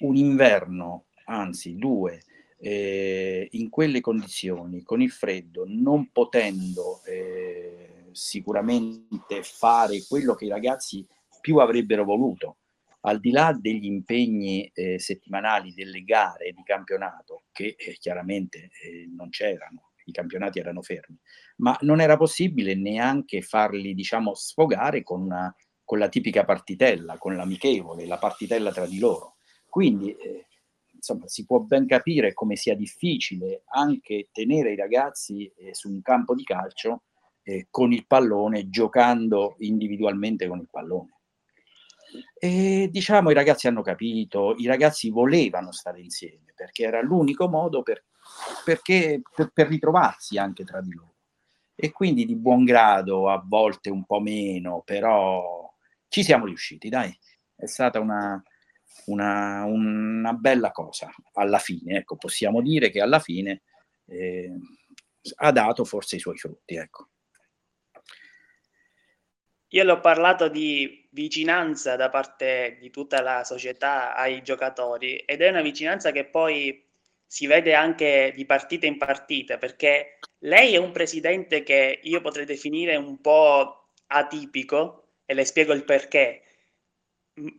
un 0.00 0.16
inverno, 0.16 1.04
anzi 1.26 1.76
due, 1.76 2.22
eh, 2.58 3.46
in 3.52 3.68
quelle 3.68 4.00
condizioni, 4.00 4.82
con 4.82 5.02
il 5.02 5.10
freddo, 5.10 5.64
non 5.66 6.10
potendo 6.10 7.02
eh, 7.04 7.89
sicuramente 8.20 9.42
fare 9.42 10.04
quello 10.06 10.34
che 10.34 10.44
i 10.44 10.50
ragazzi 10.50 11.06
più 11.40 11.56
avrebbero 11.56 12.04
voluto, 12.04 12.58
al 13.00 13.18
di 13.18 13.30
là 13.30 13.56
degli 13.58 13.86
impegni 13.86 14.70
eh, 14.74 14.98
settimanali 14.98 15.72
delle 15.72 16.04
gare 16.04 16.52
di 16.52 16.62
campionato, 16.62 17.44
che 17.50 17.76
eh, 17.78 17.96
chiaramente 17.98 18.68
eh, 18.82 19.08
non 19.10 19.30
c'erano, 19.30 19.92
i 20.04 20.12
campionati 20.12 20.58
erano 20.58 20.82
fermi, 20.82 21.18
ma 21.56 21.76
non 21.80 22.02
era 22.02 22.18
possibile 22.18 22.74
neanche 22.74 23.40
farli, 23.40 23.94
diciamo, 23.94 24.34
sfogare 24.34 25.02
con, 25.02 25.22
una, 25.22 25.54
con 25.82 25.98
la 25.98 26.10
tipica 26.10 26.44
partitella, 26.44 27.16
con 27.16 27.34
l'amichevole, 27.34 28.04
la 28.04 28.18
partitella 28.18 28.70
tra 28.70 28.86
di 28.86 28.98
loro. 28.98 29.36
Quindi, 29.66 30.14
eh, 30.14 30.46
insomma, 30.92 31.26
si 31.26 31.46
può 31.46 31.60
ben 31.60 31.86
capire 31.86 32.34
come 32.34 32.56
sia 32.56 32.76
difficile 32.76 33.62
anche 33.68 34.28
tenere 34.30 34.72
i 34.72 34.76
ragazzi 34.76 35.50
eh, 35.56 35.74
su 35.74 35.88
un 35.88 36.02
campo 36.02 36.34
di 36.34 36.44
calcio 36.44 37.04
eh, 37.42 37.66
con 37.70 37.92
il 37.92 38.06
pallone, 38.06 38.68
giocando 38.68 39.56
individualmente 39.58 40.46
con 40.46 40.58
il 40.58 40.68
pallone. 40.70 41.14
E 42.38 42.88
diciamo 42.90 43.30
i 43.30 43.34
ragazzi 43.34 43.68
hanno 43.68 43.82
capito, 43.82 44.54
i 44.56 44.66
ragazzi 44.66 45.10
volevano 45.10 45.70
stare 45.70 46.00
insieme 46.00 46.52
perché 46.56 46.82
era 46.82 47.00
l'unico 47.00 47.48
modo 47.48 47.82
per, 47.82 48.04
perché, 48.64 49.22
per, 49.34 49.50
per 49.52 49.68
ritrovarsi 49.68 50.38
anche 50.38 50.64
tra 50.64 50.80
di 50.80 50.92
loro 50.92 51.14
e 51.82 51.92
quindi 51.92 52.26
di 52.26 52.36
buon 52.36 52.64
grado, 52.64 53.30
a 53.30 53.42
volte 53.42 53.88
un 53.88 54.04
po' 54.04 54.20
meno, 54.20 54.82
però 54.84 55.72
ci 56.08 56.22
siamo 56.22 56.44
riusciti, 56.44 56.90
dai. 56.90 57.16
È 57.54 57.64
stata 57.64 57.98
una, 58.00 58.42
una, 59.06 59.64
una 59.64 60.32
bella 60.34 60.72
cosa 60.72 61.10
alla 61.34 61.58
fine, 61.58 61.96
ecco, 61.96 62.16
possiamo 62.16 62.60
dire 62.60 62.90
che 62.90 63.00
alla 63.00 63.18
fine 63.18 63.62
eh, 64.04 64.52
ha 65.36 65.52
dato 65.52 65.84
forse 65.86 66.16
i 66.16 66.20
suoi 66.20 66.36
frutti, 66.36 66.74
ecco. 66.74 67.08
Io 69.72 69.84
l'ho 69.84 70.00
parlato 70.00 70.48
di 70.48 71.08
vicinanza 71.10 71.94
da 71.96 72.08
parte 72.08 72.76
di 72.80 72.90
tutta 72.90 73.20
la 73.22 73.44
società 73.44 74.14
ai 74.16 74.42
giocatori 74.42 75.16
ed 75.18 75.42
è 75.42 75.48
una 75.48 75.62
vicinanza 75.62 76.10
che 76.10 76.24
poi 76.24 76.84
si 77.24 77.46
vede 77.46 77.74
anche 77.74 78.32
di 78.34 78.44
partita 78.46 78.86
in 78.86 78.98
partita 78.98 79.58
perché 79.58 80.18
lei 80.38 80.74
è 80.74 80.76
un 80.76 80.90
presidente 80.90 81.62
che 81.62 82.00
io 82.02 82.20
potrei 82.20 82.46
definire 82.46 82.96
un 82.96 83.20
po' 83.20 83.90
atipico 84.08 85.12
e 85.24 85.34
le 85.34 85.44
spiego 85.44 85.72
il 85.72 85.84
perché. 85.84 86.42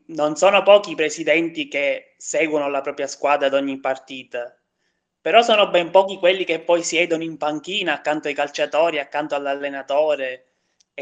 Non 0.08 0.36
sono 0.36 0.64
pochi 0.64 0.92
i 0.92 0.96
presidenti 0.96 1.68
che 1.70 2.16
seguono 2.18 2.70
la 2.70 2.82
propria 2.82 3.08
squadra 3.08 3.48
ad 3.48 3.54
ogni 3.54 3.80
partita, 3.80 4.54
però 5.22 5.42
sono 5.42 5.70
ben 5.70 5.92
pochi 5.92 6.18
quelli 6.18 6.44
che 6.44 6.60
poi 6.60 6.84
siedono 6.84 7.24
in 7.24 7.38
panchina 7.38 7.94
accanto 7.94 8.28
ai 8.28 8.34
calciatori, 8.34 9.00
accanto 9.00 9.36
all'allenatore 9.36 10.51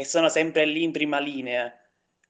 e 0.00 0.04
sono 0.06 0.30
sempre 0.30 0.64
lì 0.64 0.82
in 0.82 0.92
prima 0.92 1.18
linea. 1.18 1.70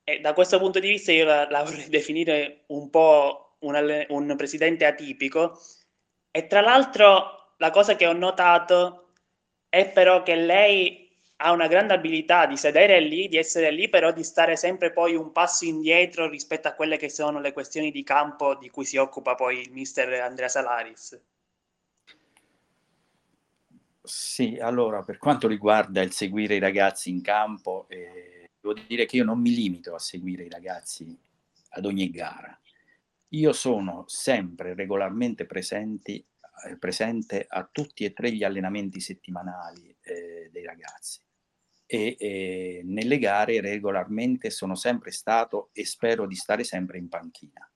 E 0.02 0.20
da 0.20 0.32
questo 0.32 0.58
punto 0.58 0.80
di 0.80 0.88
vista 0.88 1.12
io 1.12 1.24
la, 1.24 1.48
la 1.48 1.62
vorrei 1.62 1.86
definire 1.88 2.64
un 2.68 2.90
po' 2.90 3.56
un, 3.60 4.06
un 4.08 4.34
presidente 4.36 4.84
atipico. 4.84 5.60
E 6.32 6.46
tra 6.48 6.60
l'altro 6.60 7.54
la 7.58 7.70
cosa 7.70 7.94
che 7.94 8.06
ho 8.08 8.12
notato 8.12 9.12
è 9.68 9.88
però 9.88 10.22
che 10.24 10.34
lei 10.34 11.08
ha 11.42 11.52
una 11.52 11.68
grande 11.68 11.94
abilità 11.94 12.46
di 12.46 12.56
sedere 12.56 13.00
lì, 13.00 13.28
di 13.28 13.36
essere 13.36 13.70
lì, 13.70 13.88
però 13.88 14.12
di 14.12 14.24
stare 14.24 14.56
sempre 14.56 14.92
poi 14.92 15.14
un 15.14 15.30
passo 15.30 15.64
indietro 15.64 16.28
rispetto 16.28 16.66
a 16.68 16.74
quelle 16.74 16.96
che 16.96 17.08
sono 17.08 17.40
le 17.40 17.52
questioni 17.52 17.92
di 17.92 18.02
campo 18.02 18.56
di 18.56 18.68
cui 18.68 18.84
si 18.84 18.96
occupa 18.96 19.36
poi 19.36 19.60
il 19.60 19.70
mister 19.72 20.12
Andrea 20.20 20.48
Salaris. 20.48 21.18
Sì, 24.12 24.58
allora 24.58 25.04
per 25.04 25.18
quanto 25.18 25.46
riguarda 25.46 26.02
il 26.02 26.10
seguire 26.12 26.56
i 26.56 26.58
ragazzi 26.58 27.10
in 27.10 27.22
campo, 27.22 27.86
eh, 27.88 28.50
devo 28.60 28.74
dire 28.74 29.06
che 29.06 29.16
io 29.16 29.24
non 29.24 29.40
mi 29.40 29.54
limito 29.54 29.94
a 29.94 30.00
seguire 30.00 30.44
i 30.44 30.48
ragazzi 30.48 31.16
ad 31.70 31.84
ogni 31.84 32.10
gara. 32.10 32.58
Io 33.28 33.52
sono 33.52 34.04
sempre 34.08 34.74
regolarmente 34.74 35.46
presenti 35.46 36.24
eh, 36.66 36.76
presente 36.76 37.46
a 37.48 37.68
tutti 37.70 38.04
e 38.04 38.12
tre 38.12 38.32
gli 38.32 38.42
allenamenti 38.42 39.00
settimanali 39.00 39.96
eh, 40.00 40.50
dei 40.52 40.64
ragazzi 40.64 41.20
e 41.86 42.16
eh, 42.18 42.82
nelle 42.84 43.18
gare 43.18 43.60
regolarmente 43.60 44.50
sono 44.50 44.74
sempre 44.74 45.12
stato 45.12 45.70
e 45.72 45.86
spero 45.86 46.26
di 46.26 46.34
stare 46.34 46.64
sempre 46.64 46.98
in 46.98 47.08
panchina. 47.08 47.69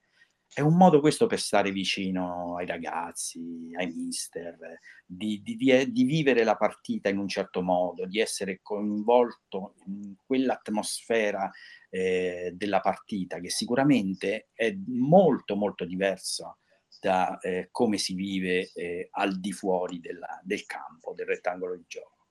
È 0.55 0.61
un 0.61 0.77
modo 0.77 1.01
questo 1.01 1.27
per 1.27 1.41
stare 1.41 1.73
vicino 1.73 2.57
ai 2.57 2.65
ragazzi, 2.65 3.73
ai 3.77 3.93
mister, 3.93 4.57
di, 5.05 5.43
di, 5.43 5.57
di, 5.57 5.91
di 5.91 6.05
vivere 6.05 6.45
la 6.45 6.55
partita 6.55 7.09
in 7.09 7.19
un 7.19 7.27
certo 7.27 7.61
modo, 7.61 8.07
di 8.07 8.21
essere 8.21 8.61
coinvolto 8.63 9.75
in 9.87 10.15
quell'atmosfera 10.25 11.51
eh, 11.91 12.53
della 12.55 12.79
partita 12.79 13.41
che 13.41 13.51
sicuramente 13.51 14.51
è 14.55 14.73
molto 14.87 15.57
molto 15.57 15.85
diversa 15.85 16.57
da 17.01 17.37
eh, 17.41 17.67
come 17.73 17.99
si 17.99 18.15
vive 18.15 18.71
eh, 18.75 19.09
al 19.11 19.41
di 19.41 19.51
fuori 19.51 19.99
della, 19.99 20.41
del 20.45 20.67
campo, 20.67 21.15
del 21.15 21.27
rettangolo 21.27 21.75
di 21.75 21.85
gioco. 21.89 22.29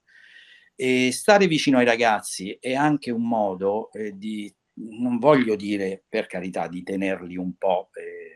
E 0.75 1.11
stare 1.11 1.47
vicino 1.47 1.77
ai 1.77 1.85
ragazzi 1.85 2.57
è 2.57 2.73
anche 2.73 3.11
un 3.11 3.27
modo 3.27 3.91
eh, 3.91 4.17
di, 4.17 4.49
non 4.75 5.19
voglio 5.19 5.55
dire 5.55 6.03
per 6.07 6.27
carità, 6.27 6.67
di 6.67 6.83
tenerli 6.83 7.37
un 7.37 7.55
po' 7.57 7.89
eh, 7.93 8.33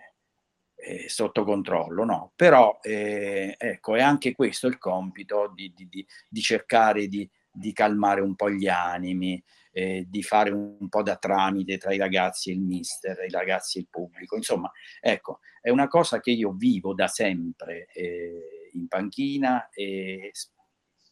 eh, 0.79 1.09
sotto 1.09 1.43
controllo, 1.43 2.05
no, 2.05 2.31
però 2.35 2.79
eh, 2.81 3.55
ecco, 3.57 3.95
è 3.95 4.01
anche 4.01 4.33
questo 4.33 4.67
il 4.67 4.77
compito 4.77 5.51
di, 5.53 5.73
di, 5.75 5.87
di, 5.89 6.05
di 6.29 6.41
cercare 6.41 7.07
di, 7.07 7.29
calmare 7.73 8.21
un 8.21 8.35
po' 8.35 8.51
gli 8.51 8.67
animi, 8.67 9.43
eh, 9.71 10.05
di 10.07 10.21
fare 10.21 10.51
un 10.51 10.87
po' 10.89 11.01
da 11.01 11.17
tramite 11.17 11.77
tra 11.77 11.91
i 11.93 11.97
ragazzi 11.97 12.51
e 12.51 12.53
il 12.53 12.61
mister, 12.61 13.25
i 13.25 13.31
ragazzi 13.31 13.77
e 13.77 13.81
il 13.81 13.87
pubblico. 13.89 14.35
Insomma, 14.35 14.71
ecco, 15.01 15.39
è 15.59 15.69
una 15.69 15.87
cosa 15.87 16.19
che 16.19 16.31
io 16.31 16.51
vivo 16.51 16.93
da 16.93 17.07
sempre 17.07 17.87
eh, 17.93 18.69
in 18.73 18.87
panchina 18.87 19.69
e 19.69 20.31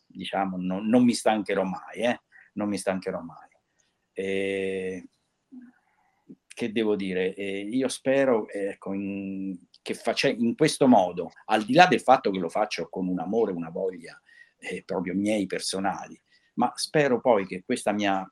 diciamo 0.05 0.57
non, 0.57 0.87
non 0.87 1.03
mi 1.03 1.13
stancherò 1.13 1.63
mai, 1.63 2.01
eh? 2.01 2.21
non 2.53 2.69
mi 2.69 2.77
stancherò 2.77 3.19
mai. 3.21 3.49
E, 4.13 5.09
che 6.55 6.71
devo 6.71 6.95
dire? 6.95 7.35
Eh, 7.35 7.59
io 7.59 7.89
spero 7.89 8.47
ecco, 8.47 8.93
in, 8.93 9.55
che 9.81 9.93
face, 9.93 10.29
in 10.29 10.55
questo 10.55 10.87
modo, 10.87 11.31
al 11.47 11.65
di 11.65 11.73
là 11.73 11.85
del 11.85 11.99
fatto 11.99 12.31
che 12.31 12.39
lo 12.39 12.47
faccio 12.47 12.87
con 12.89 13.07
un 13.07 13.19
amore, 13.19 13.51
una 13.51 13.69
voglia 13.69 14.19
eh, 14.57 14.81
proprio 14.85 15.13
miei 15.13 15.47
personali, 15.47 16.19
ma 16.53 16.71
spero 16.75 17.19
poi 17.19 17.45
che 17.45 17.61
questa 17.65 17.91
mia 17.91 18.25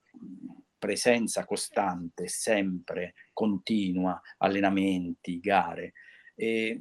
presenza 0.80 1.46
costante, 1.46 2.30
sempre 2.30 3.14
continua, 3.34 4.20
allenamenti, 4.38 5.42
gare, 5.42 5.92
eh, 6.36 6.80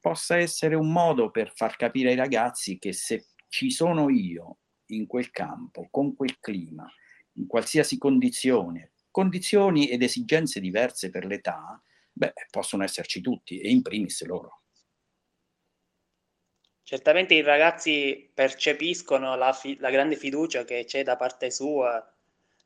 possa 0.00 0.36
essere 0.36 0.74
un 0.74 0.90
modo 0.90 1.30
per 1.30 1.52
far 1.54 1.76
capire 1.76 2.10
ai 2.10 2.16
ragazzi 2.16 2.78
che 2.78 2.92
se 2.92 3.26
ci 3.46 3.70
sono 3.70 4.10
io 4.10 4.58
in 4.86 5.06
quel 5.06 5.30
campo, 5.30 5.86
con 5.92 6.16
quel 6.16 6.38
clima, 6.40 6.90
in 7.34 7.46
qualsiasi 7.46 7.98
condizione, 7.98 8.94
condizioni 9.18 9.88
ed 9.88 10.00
esigenze 10.00 10.60
diverse 10.60 11.10
per 11.10 11.24
l'età, 11.24 11.82
beh, 12.12 12.34
possono 12.52 12.84
esserci 12.84 13.20
tutti 13.20 13.58
e 13.58 13.68
in 13.68 13.82
primis 13.82 14.24
loro. 14.24 14.62
Certamente 16.84 17.34
i 17.34 17.42
ragazzi 17.42 18.30
percepiscono 18.32 19.34
la, 19.34 19.52
fi- 19.52 19.76
la 19.80 19.90
grande 19.90 20.14
fiducia 20.14 20.64
che 20.64 20.84
c'è 20.84 21.02
da 21.02 21.16
parte 21.16 21.50
sua 21.50 22.00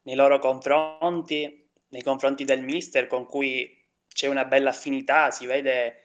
nei 0.03 0.15
loro 0.15 0.39
confronti, 0.41 1.71
nei 1.89 2.03
confronti 2.03 2.45
del 2.45 2.63
mister 2.63 3.07
con 3.07 3.25
cui 3.25 3.75
c'è 4.07 4.27
una 4.27 4.45
bella 4.45 4.69
affinità, 4.69 5.31
si 5.31 5.47
vede 5.47 6.05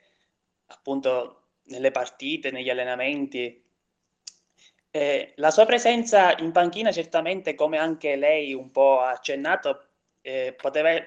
appunto 0.67 1.49
nelle 1.63 1.91
partite, 1.91 2.51
negli 2.51 2.69
allenamenti. 2.69 3.65
Eh, 4.91 5.33
la 5.35 5.51
sua 5.51 5.65
presenza 5.65 6.37
in 6.37 6.53
panchina 6.53 6.93
certamente, 6.93 7.53
come 7.53 7.77
anche 7.77 8.15
lei 8.15 8.53
un 8.53 8.71
po' 8.71 9.01
ha 9.01 9.09
accennato, 9.09 9.86
eh, 10.27 10.53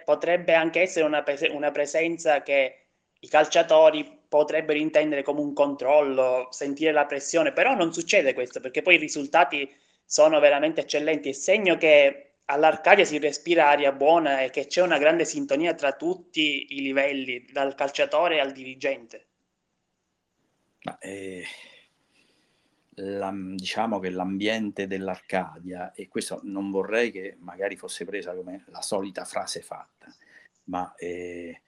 potrebbe 0.03 0.55
anche 0.55 0.81
essere 0.81 1.05
una, 1.05 1.23
una 1.51 1.71
presenza 1.71 2.43
che 2.43 2.87
i 3.21 3.29
calciatori 3.29 4.19
potrebbero 4.27 4.79
intendere 4.79 5.23
come 5.23 5.41
un 5.41 5.53
controllo, 5.53 6.49
sentire 6.51 6.91
la 6.91 7.05
pressione, 7.05 7.53
però 7.53 7.75
non 7.75 7.93
succede 7.93 8.33
questo 8.33 8.61
perché 8.61 8.81
poi 8.81 8.95
i 8.95 8.99
risultati 8.99 9.71
sono 10.07 10.41
veramente 10.41 10.81
eccellenti, 10.81 11.29
è 11.29 11.33
segno 11.33 11.77
che 11.77 12.37
all'Arcadia 12.47 13.05
si 13.05 13.19
respira 13.19 13.69
aria 13.69 13.93
buona 13.93 14.41
e 14.41 14.49
che 14.49 14.67
c'è 14.67 14.81
una 14.81 14.97
grande 14.97 15.27
sintonia 15.27 15.75
tra 15.75 15.93
tutti 15.93 16.69
i 16.71 16.81
livelli, 16.81 17.45
dal 17.53 17.75
calciatore 17.75 18.41
al 18.41 18.53
dirigente. 18.53 19.27
Ma, 20.85 20.97
eh, 20.99 21.45
la, 23.01 23.33
diciamo 23.35 23.99
che 23.99 24.11
l'ambiente 24.11 24.87
dell'Arcadia, 24.87 25.93
e 25.93 26.09
questo 26.09 26.41
non 26.45 26.71
vorrei 26.71 27.11
che 27.11 27.37
magari 27.41 27.77
fosse 27.77 28.05
presa 28.05 28.35
come 28.35 28.65
la 28.69 28.83
solita 28.83 29.25
frase 29.25 29.63
fatta, 29.63 30.15
ma 30.65 30.95
eh, 30.97 31.63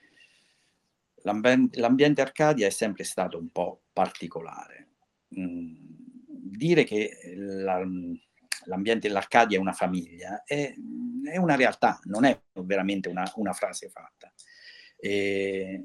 l'ambiente, 1.23 1.81
l'ambiente 1.81 2.21
Arcadia 2.21 2.67
è 2.67 2.71
sempre 2.71 3.05
stato 3.05 3.39
un 3.39 3.51
po' 3.51 3.83
particolare. 3.93 4.89
Mm, 5.39 5.75
dire 6.27 6.85
che 6.85 7.35
la, 7.37 7.83
l'ambiente 8.65 9.09
dell'Arcadia 9.09 9.57
è 9.57 9.61
una 9.61 9.73
famiglia 9.73 10.43
è, 10.45 10.75
è, 11.25 11.37
una 11.39 11.57
realtà, 11.57 11.99
non 12.05 12.25
è 12.25 12.39
veramente 12.53 13.09
una, 13.09 13.31
una 13.37 13.53
frase 13.53 13.89
fatta. 13.89 14.33
Eh, 14.97 15.85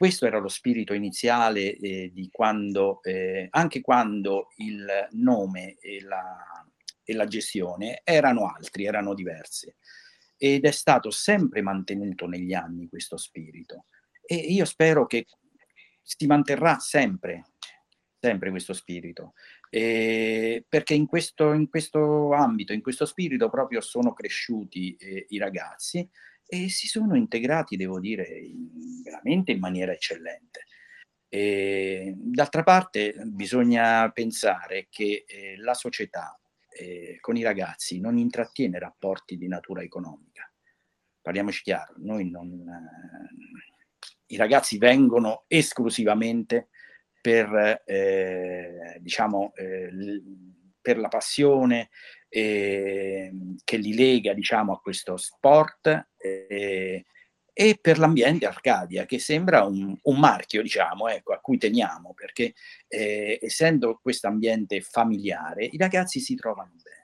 questo 0.00 0.24
era 0.24 0.38
lo 0.38 0.48
spirito 0.48 0.94
iniziale 0.94 1.76
eh, 1.76 2.10
di 2.10 2.30
quando, 2.32 3.02
eh, 3.02 3.48
anche 3.50 3.82
quando 3.82 4.48
il 4.56 4.86
nome 5.10 5.76
e 5.78 6.00
la, 6.00 6.42
e 7.04 7.12
la 7.12 7.26
gestione 7.26 8.00
erano 8.02 8.46
altri, 8.46 8.86
erano 8.86 9.12
diversi. 9.12 9.70
Ed 10.38 10.64
è 10.64 10.70
stato 10.70 11.10
sempre 11.10 11.60
mantenuto 11.60 12.26
negli 12.26 12.54
anni 12.54 12.88
questo 12.88 13.18
spirito. 13.18 13.88
E 14.24 14.36
io 14.36 14.64
spero 14.64 15.04
che 15.04 15.26
si 16.00 16.24
manterrà 16.24 16.78
sempre, 16.78 17.50
sempre 18.18 18.48
questo 18.48 18.72
spirito. 18.72 19.34
Eh, 19.68 20.64
perché 20.66 20.94
in 20.94 21.04
questo, 21.04 21.52
in 21.52 21.68
questo, 21.68 22.32
ambito, 22.32 22.72
in 22.72 22.80
questo 22.80 23.04
spirito 23.04 23.50
proprio 23.50 23.82
sono 23.82 24.14
cresciuti 24.14 24.96
eh, 24.96 25.26
i 25.28 25.36
ragazzi 25.36 26.08
e 26.50 26.68
si 26.68 26.88
sono 26.88 27.14
integrati, 27.14 27.76
devo 27.76 28.00
dire, 28.00 28.26
in, 28.26 29.02
veramente 29.04 29.52
in 29.52 29.60
maniera 29.60 29.92
eccellente. 29.92 30.66
E, 31.28 32.12
d'altra 32.16 32.64
parte 32.64 33.14
bisogna 33.26 34.10
pensare 34.10 34.88
che 34.90 35.24
eh, 35.26 35.56
la 35.58 35.74
società 35.74 36.36
eh, 36.68 37.18
con 37.20 37.36
i 37.36 37.42
ragazzi 37.42 38.00
non 38.00 38.18
intrattiene 38.18 38.80
rapporti 38.80 39.36
di 39.36 39.46
natura 39.46 39.82
economica. 39.82 40.50
Parliamoci 41.22 41.62
chiaro, 41.62 41.94
non, 41.98 42.20
eh, 42.20 43.60
i 44.26 44.36
ragazzi 44.36 44.76
vengono 44.78 45.44
esclusivamente 45.46 46.68
per, 47.20 47.82
eh, 47.84 48.98
diciamo, 49.00 49.52
eh, 49.54 50.22
per 50.80 50.98
la 50.98 51.08
passione, 51.08 51.90
eh, 52.30 53.32
che 53.62 53.76
li 53.76 53.94
lega 53.94 54.32
diciamo, 54.32 54.72
a 54.72 54.80
questo 54.80 55.16
sport 55.16 56.08
eh, 56.16 57.04
e 57.52 57.78
per 57.78 57.98
l'ambiente 57.98 58.46
Arcadia, 58.46 59.04
che 59.04 59.18
sembra 59.18 59.64
un, 59.64 59.94
un 60.00 60.18
marchio 60.18 60.62
diciamo, 60.62 61.08
ecco, 61.08 61.34
a 61.34 61.40
cui 61.40 61.58
teniamo, 61.58 62.14
perché 62.14 62.54
eh, 62.88 63.38
essendo 63.42 63.98
questo 64.00 64.28
ambiente 64.28 64.80
familiare, 64.80 65.66
i 65.66 65.76
ragazzi 65.76 66.20
si 66.20 66.34
trovano 66.36 66.72
bene. 66.82 66.98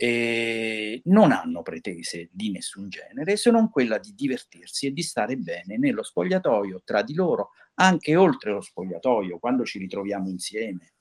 E 0.00 1.02
non 1.06 1.32
hanno 1.32 1.62
pretese 1.62 2.28
di 2.30 2.52
nessun 2.52 2.88
genere 2.88 3.36
se 3.36 3.50
non 3.50 3.68
quella 3.68 3.98
di 3.98 4.14
divertirsi 4.14 4.86
e 4.86 4.92
di 4.92 5.02
stare 5.02 5.36
bene 5.36 5.76
nello 5.76 6.04
spogliatoio 6.04 6.82
tra 6.84 7.02
di 7.02 7.14
loro, 7.14 7.50
anche 7.74 8.14
oltre 8.14 8.52
lo 8.52 8.60
spogliatoio, 8.60 9.38
quando 9.38 9.64
ci 9.64 9.78
ritroviamo 9.78 10.28
insieme 10.28 10.92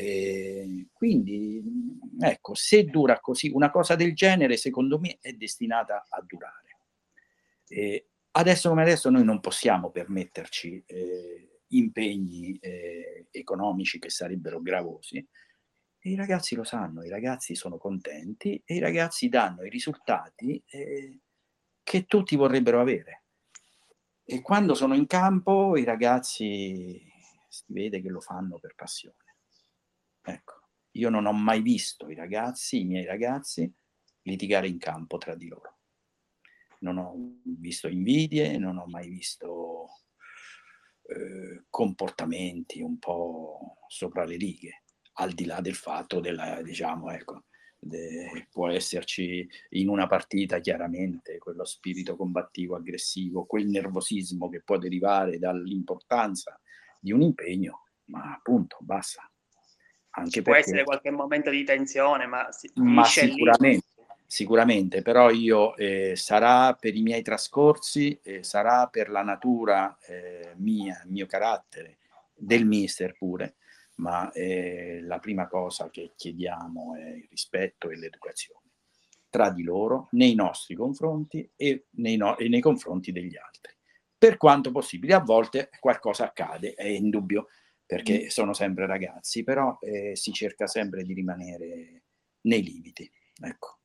eh, 0.00 0.86
quindi, 0.92 1.60
ecco, 2.20 2.54
se 2.54 2.84
dura 2.84 3.18
così, 3.18 3.50
una 3.52 3.68
cosa 3.68 3.96
del 3.96 4.14
genere, 4.14 4.56
secondo 4.56 5.00
me, 5.00 5.18
è 5.20 5.32
destinata 5.32 6.06
a 6.08 6.22
durare. 6.24 6.78
Eh, 7.66 8.06
adesso 8.32 8.68
come 8.68 8.82
adesso 8.82 9.10
noi 9.10 9.24
non 9.24 9.40
possiamo 9.40 9.90
permetterci 9.90 10.84
eh, 10.86 11.62
impegni 11.68 12.56
eh, 12.60 13.26
economici 13.32 13.98
che 13.98 14.08
sarebbero 14.08 14.62
gravosi. 14.62 15.16
E 15.16 16.10
I 16.10 16.14
ragazzi 16.14 16.54
lo 16.54 16.62
sanno, 16.62 17.02
i 17.02 17.08
ragazzi 17.08 17.56
sono 17.56 17.76
contenti 17.76 18.62
e 18.64 18.76
i 18.76 18.78
ragazzi 18.78 19.28
danno 19.28 19.64
i 19.64 19.68
risultati 19.68 20.62
eh, 20.68 21.18
che 21.82 22.06
tutti 22.06 22.36
vorrebbero 22.36 22.80
avere. 22.80 23.24
E 24.22 24.42
quando 24.42 24.74
sono 24.74 24.94
in 24.94 25.08
campo 25.08 25.76
i 25.76 25.82
ragazzi 25.82 27.02
si 27.48 27.64
vede 27.66 28.00
che 28.00 28.10
lo 28.10 28.20
fanno 28.20 28.60
per 28.60 28.76
passione. 28.76 29.27
Ecco, 30.28 30.60
io 30.92 31.08
non 31.08 31.24
ho 31.24 31.32
mai 31.32 31.62
visto 31.62 32.10
i 32.10 32.14
ragazzi, 32.14 32.80
i 32.80 32.84
miei 32.84 33.06
ragazzi, 33.06 33.72
litigare 34.22 34.68
in 34.68 34.76
campo 34.76 35.16
tra 35.16 35.34
di 35.34 35.48
loro. 35.48 35.78
Non 36.80 36.98
ho 36.98 37.14
visto 37.44 37.88
invidie, 37.88 38.58
non 38.58 38.76
ho 38.76 38.86
mai 38.86 39.08
visto 39.08 39.88
eh, 41.04 41.64
comportamenti 41.70 42.82
un 42.82 42.98
po' 42.98 43.78
sopra 43.88 44.24
le 44.24 44.36
righe, 44.36 44.82
al 45.14 45.32
di 45.32 45.46
là 45.46 45.62
del 45.62 45.74
fatto 45.74 46.20
della, 46.20 46.60
diciamo, 46.60 47.10
ecco, 47.10 47.44
de, 47.78 48.46
può 48.50 48.68
esserci 48.68 49.48
in 49.70 49.88
una 49.88 50.06
partita 50.06 50.60
chiaramente 50.60 51.38
quello 51.38 51.64
spirito 51.64 52.16
combattivo, 52.16 52.76
aggressivo, 52.76 53.46
quel 53.46 53.66
nervosismo 53.66 54.50
che 54.50 54.60
può 54.60 54.76
derivare 54.76 55.38
dall'importanza 55.38 56.60
di 57.00 57.12
un 57.12 57.22
impegno, 57.22 57.86
ma 58.08 58.34
appunto 58.34 58.76
basta, 58.80 59.28
anche 60.18 60.42
può 60.42 60.54
essere 60.54 60.84
qualche 60.84 61.10
momento 61.10 61.50
di 61.50 61.64
tensione, 61.64 62.26
ma, 62.26 62.50
si 62.50 62.70
ma 62.74 63.04
sicuramente, 63.04 63.86
sicuramente, 64.26 65.02
però 65.02 65.30
io 65.30 65.74
eh, 65.76 66.14
sarà 66.16 66.74
per 66.74 66.94
i 66.94 67.02
miei 67.02 67.22
trascorsi, 67.22 68.18
eh, 68.22 68.42
sarà 68.42 68.86
per 68.86 69.10
la 69.10 69.22
natura 69.22 69.96
eh, 70.06 70.52
mia, 70.56 71.02
il 71.04 71.10
mio 71.10 71.26
carattere, 71.26 71.98
del 72.34 72.66
mister 72.66 73.16
pure, 73.16 73.56
ma 73.96 74.30
eh, 74.32 75.00
la 75.02 75.18
prima 75.18 75.48
cosa 75.48 75.90
che 75.90 76.12
chiediamo 76.14 76.94
è 76.96 77.08
il 77.08 77.26
rispetto 77.30 77.90
e 77.90 77.96
l'educazione 77.96 78.66
tra 79.30 79.50
di 79.50 79.62
loro, 79.62 80.08
nei 80.12 80.34
nostri 80.34 80.74
confronti 80.74 81.48
e 81.54 81.86
nei, 81.90 82.16
no- 82.16 82.38
e 82.38 82.48
nei 82.48 82.60
confronti 82.60 83.12
degli 83.12 83.36
altri. 83.36 83.72
Per 84.16 84.36
quanto 84.36 84.72
possibile, 84.72 85.14
a 85.14 85.20
volte 85.20 85.70
qualcosa 85.78 86.24
accade, 86.24 86.74
è 86.74 86.86
indubbio, 86.86 87.48
perché 87.88 88.24
mm. 88.24 88.26
sono 88.26 88.52
sempre 88.52 88.84
ragazzi, 88.84 89.42
però 89.42 89.78
eh, 89.80 90.14
si 90.14 90.30
cerca 90.30 90.66
sempre 90.66 91.04
di 91.04 91.14
rimanere 91.14 92.02
nei 92.42 92.62
limiti. 92.62 93.10
Ecco. 93.42 93.78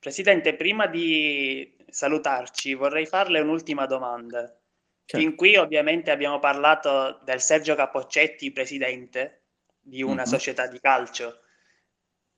Presidente, 0.00 0.56
prima 0.56 0.88
di 0.88 1.76
salutarci 1.86 2.74
vorrei 2.74 3.06
farle 3.06 3.38
un'ultima 3.38 3.86
domanda. 3.86 4.40
Certo. 5.06 5.24
Fin 5.24 5.36
qui 5.36 5.54
ovviamente 5.54 6.10
abbiamo 6.10 6.40
parlato 6.40 7.20
del 7.22 7.40
Sergio 7.40 7.76
Capoccetti, 7.76 8.50
presidente 8.50 9.44
di 9.80 10.02
una 10.02 10.22
mm-hmm. 10.22 10.24
società 10.24 10.66
di 10.66 10.80
calcio, 10.80 11.38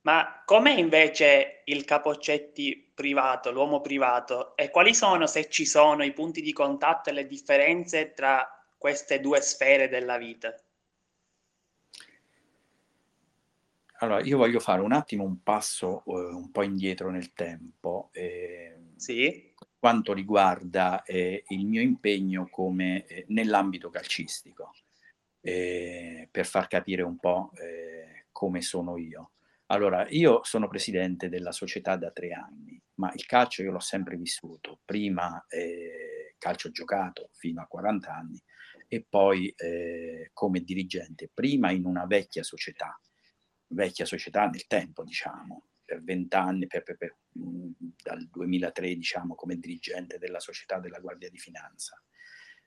ma 0.01 0.43
com'è 0.45 0.77
invece 0.77 1.63
il 1.65 1.85
Capoccetti 1.85 2.91
privato, 2.93 3.51
l'uomo 3.51 3.81
privato, 3.81 4.55
e 4.55 4.69
quali 4.69 4.93
sono, 4.93 5.25
se 5.25 5.49
ci 5.49 5.65
sono, 5.65 6.03
i 6.03 6.13
punti 6.13 6.41
di 6.41 6.53
contatto 6.53 7.09
e 7.09 7.13
le 7.13 7.25
differenze 7.25 8.13
tra 8.13 8.56
queste 8.77 9.19
due 9.19 9.41
sfere 9.41 9.89
della 9.89 10.17
vita? 10.17 10.55
Allora, 13.99 14.21
io 14.21 14.37
voglio 14.37 14.59
fare 14.59 14.81
un 14.81 14.91
attimo 14.91 15.23
un 15.23 15.41
passo 15.41 16.03
eh, 16.05 16.33
un 16.33 16.51
po' 16.51 16.61
indietro 16.61 17.09
nel 17.09 17.33
tempo. 17.33 18.09
Eh, 18.13 18.91
sì. 18.95 19.53
Quanto 19.79 20.13
riguarda 20.13 21.03
eh, 21.03 21.43
il 21.47 21.65
mio 21.65 21.81
impegno 21.81 22.47
come, 22.49 23.05
eh, 23.07 23.25
nell'ambito 23.29 23.89
calcistico, 23.89 24.71
eh, 25.41 26.27
per 26.29 26.45
far 26.45 26.67
capire 26.67 27.01
un 27.01 27.17
po' 27.17 27.51
eh, 27.55 28.27
come 28.31 28.61
sono 28.61 28.97
io. 28.97 29.31
Allora, 29.67 30.07
io 30.09 30.43
sono 30.43 30.67
presidente 30.67 31.27
della 31.27 31.51
società 31.51 31.95
da 31.95 32.11
tre 32.11 32.31
anni, 32.31 32.79
ma 32.95 33.11
il 33.13 33.25
calcio 33.25 33.63
io 33.63 33.71
l'ho 33.71 33.79
sempre 33.79 34.15
vissuto. 34.15 34.79
Prima 34.85 35.43
calcio 36.37 36.71
giocato 36.71 37.29
fino 37.33 37.61
a 37.61 37.67
40 37.67 38.13
anni, 38.13 38.41
e 38.87 39.05
poi 39.07 39.53
eh, 39.57 40.29
come 40.33 40.61
dirigente, 40.61 41.29
prima 41.33 41.71
in 41.71 41.85
una 41.85 42.05
vecchia 42.05 42.43
società, 42.43 42.99
vecchia 43.67 44.05
società 44.05 44.47
nel 44.47 44.65
tempo, 44.67 45.03
diciamo, 45.03 45.63
per 45.83 46.03
vent'anni, 46.03 46.67
per, 46.67 46.83
per, 46.83 46.97
per, 46.97 47.17
mm, 47.37 47.71
dal 48.01 48.27
2003, 48.29 48.95
diciamo, 48.95 49.35
come 49.35 49.57
dirigente 49.57 50.17
della 50.17 50.39
società 50.39 50.79
della 50.79 50.99
Guardia 50.99 51.29
di 51.29 51.37
Finanza. 51.37 52.01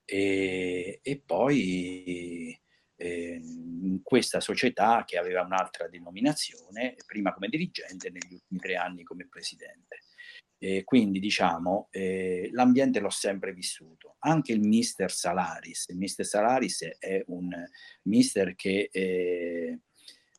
E, 0.05 1.01
e 1.03 1.23
poi 1.25 2.59
eh, 2.97 3.41
in 3.43 4.01
questa 4.03 4.41
società 4.41 5.05
che 5.07 5.19
aveva 5.19 5.43
un'altra 5.43 5.89
denominazione, 5.89 6.97
prima 7.07 7.33
come 7.33 7.49
dirigente, 7.49 8.11
negli 8.11 8.33
ultimi 8.33 8.61
tre 8.61 8.77
anni 8.77 9.05
come 9.05 9.27
presidente. 9.29 10.01
E 10.63 10.85
quindi 10.85 11.21
diciamo 11.21 11.89
eh, 11.91 12.51
l'ambiente 12.53 13.01
l'ho 13.01 13.09
sempre 13.09 13.55
vissuto. 13.55 14.17
Anche 14.19 14.53
il 14.53 14.61
mister 14.61 15.11
Salaris, 15.11 15.89
il 15.89 15.97
mister 15.97 16.27
Salaris 16.27 16.97
è 16.99 17.25
un 17.29 17.49
mister 18.03 18.55
che, 18.55 18.91
eh, 18.93 19.81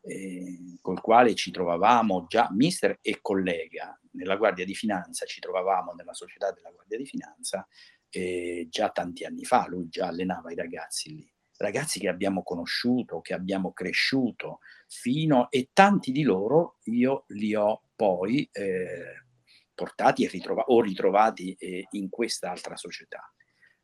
eh, 0.03 0.77
col 0.79 1.01
quale 1.01 1.33
ci 1.33 1.49
trovavamo 1.49 2.27
già, 2.27 2.49
mister 2.51 2.99
e 3.01 3.17
collega, 3.19 3.99
nella 4.11 4.35
Guardia 4.35 4.63
di 4.63 4.75
Finanza, 4.75 5.25
ci 5.25 5.39
trovavamo 5.39 5.93
nella 5.93 6.13
società 6.13 6.51
della 6.51 6.69
Guardia 6.69 6.97
di 6.97 7.05
Finanza 7.05 7.67
eh, 8.09 8.67
già 8.69 8.89
tanti 8.89 9.23
anni 9.23 9.43
fa, 9.43 9.65
lui 9.67 9.89
già 9.89 10.07
allenava 10.07 10.51
i 10.51 10.55
ragazzi 10.55 11.15
lì. 11.15 11.33
Ragazzi 11.57 11.99
che 11.99 12.09
abbiamo 12.09 12.43
conosciuto, 12.43 13.21
che 13.21 13.33
abbiamo 13.33 13.71
cresciuto 13.71 14.59
fino 14.87 15.49
e 15.49 15.69
tanti 15.73 16.11
di 16.11 16.23
loro 16.23 16.77
io 16.83 17.23
li 17.29 17.55
ho 17.55 17.83
poi 17.95 18.47
eh, 18.51 19.25
portati 19.73 20.27
ritrova- 20.27 20.65
o 20.67 20.81
ritrovati 20.81 21.53
eh, 21.57 21.87
in 21.91 22.09
quest'altra 22.09 22.75
società. 22.75 23.31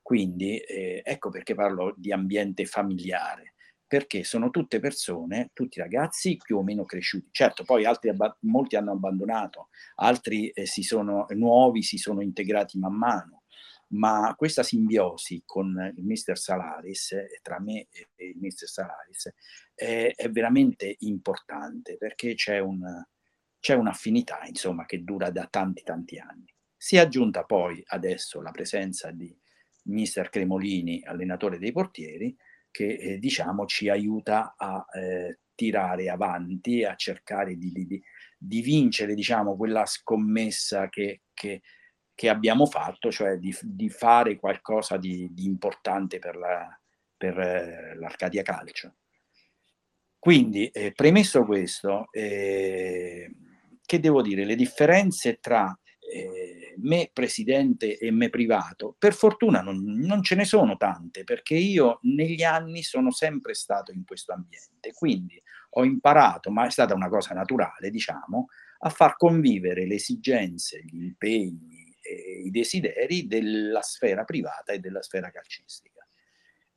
Quindi 0.02 0.58
eh, 0.58 1.02
ecco 1.04 1.30
perché 1.30 1.54
parlo 1.54 1.93
di 1.97 2.12
ambiente 2.13 2.65
familiare, 2.65 3.56
perché 3.86 4.23
sono 4.23 4.50
tutte 4.50 4.80
persone, 4.80 5.50
tutti 5.54 5.80
ragazzi 5.80 6.38
più 6.38 6.58
o 6.58 6.63
meno 6.63 6.86
cresciuti. 6.86 7.30
Certo, 7.32 7.63
poi 7.63 7.86
altri 7.86 8.10
abba- 8.10 8.38
molti 8.41 8.76
hanno 8.76 8.91
abbandonato, 8.91 9.69
altri 9.95 10.50
eh, 10.50 10.65
si 10.65 10.84
sono, 10.84 11.26
nuovi 11.30 11.84
si 11.84 11.97
sono 11.97 12.21
integrati 12.21 12.78
man 12.78 12.93
mano, 12.93 13.43
ma 13.89 14.34
questa 14.36 14.63
simbiosi 14.63 15.43
con 15.45 15.93
il 15.95 16.04
mister 16.04 16.38
Salaris, 16.38 17.15
tra 17.41 17.60
me 17.60 17.88
e 17.91 18.28
il 18.30 18.38
mister 18.38 18.67
Salaris, 18.67 19.34
è, 19.73 20.13
è 20.15 20.30
veramente 20.30 20.95
importante 21.00 21.97
perché 21.97 22.34
c'è, 22.34 22.60
un, 22.60 22.82
c'è 23.67 23.73
un'affinità 23.73 24.45
insomma, 24.45 24.86
che 24.86 25.03
dura 25.03 25.30
da 25.30 25.45
tanti 25.49 25.84
tanti 25.84 26.17
anni. 26.17 26.45
Si 26.77 26.95
è 26.95 26.99
aggiunta 26.99 27.43
poi 27.43 27.84
adesso 27.88 28.41
la 28.41 28.51
presenza 28.51 29.12
di 29.12 29.38
mister 29.88 30.30
Cremolini, 30.30 31.03
allenatore 31.03 31.60
dei 31.60 31.73
portieri, 31.73 32.34
che 32.71 32.93
eh, 32.93 33.17
diciamo 33.17 33.65
ci 33.65 33.89
aiuta 33.89 34.56
a 34.56 34.86
eh, 34.93 35.39
tirare 35.53 36.10
avanti, 36.10 36.86
a 36.86 36.95
cercare 36.95 37.58
di, 37.58 37.73
di, 37.73 38.01
di 38.38 38.62
vincere 38.62 39.13
diciamo, 39.13 39.58
quella 39.58 39.86
scommessa 39.86 40.88
che, 40.88 41.23
che 41.34 41.62
che 42.15 42.30
abbiamo 42.30 42.65
fatto, 42.65 43.12
cioè 43.12 43.38
di, 43.38 43.56
di 43.62 43.89
fare 43.89 44.38
qualcosa 44.38 44.97
di, 44.97 45.30
importante 45.43 46.17
per, 46.17 46.36
la, 46.36 46.67
per 47.15 47.38
eh, 47.38 47.95
l'Arcadia 47.95 48.41
Calcio. 48.41 48.95
Quindi, 50.17 50.67
eh, 50.69 50.93
premesso 50.93 51.45
questo, 51.45 52.08
eh, 52.12 53.30
che 53.88 54.00
devo 54.00 54.21
dire, 54.21 54.43
le 54.43 54.56
differenze 54.56 55.39
tra 55.39 55.76
eh, 56.12 56.76
me 56.80 57.10
presidente 57.12 57.97
e 57.97 58.12
me 58.12 58.30
privato, 58.30 58.95
per 59.00 59.13
fortuna 59.13 59.62
non, 59.62 59.82
non, 59.82 60.21
ce 60.21 60.36
ne 60.36 60.45
sono 60.45 60.76
tante, 60.76 61.23
perché 61.23 61.56
io 61.56 62.00
negli 62.04 62.43
anni 62.43 62.84
sono 62.84 63.12
sempre 63.12 63.54
stato 63.54 63.91
in 63.91 64.04
questo 64.04 64.34
ambiente, 64.34 64.91
quindi 64.93 65.41
ho 65.71 65.86
imparato, 65.86 66.52
ma 66.52 66.65
è 66.65 66.69
stata 66.69 66.93
una 66.93 67.08
cosa 67.08 67.34
naturale, 67.34 67.89
diciamo, 67.89 68.47
a 68.80 68.89
far 68.89 69.15
convivere 69.15 69.88
le 69.88 69.95
esigenze, 69.95 70.84
gli 70.84 71.04
impegni, 71.04 71.95
eh, 72.02 72.41
i 72.43 72.52
desideri 72.52 73.26
della 73.26 73.82
sfera 73.82 74.26
privata 74.26 74.73
e 74.73 74.80
della 74.80 75.02
sfera 75.02 75.32
calcistica. 75.32 75.97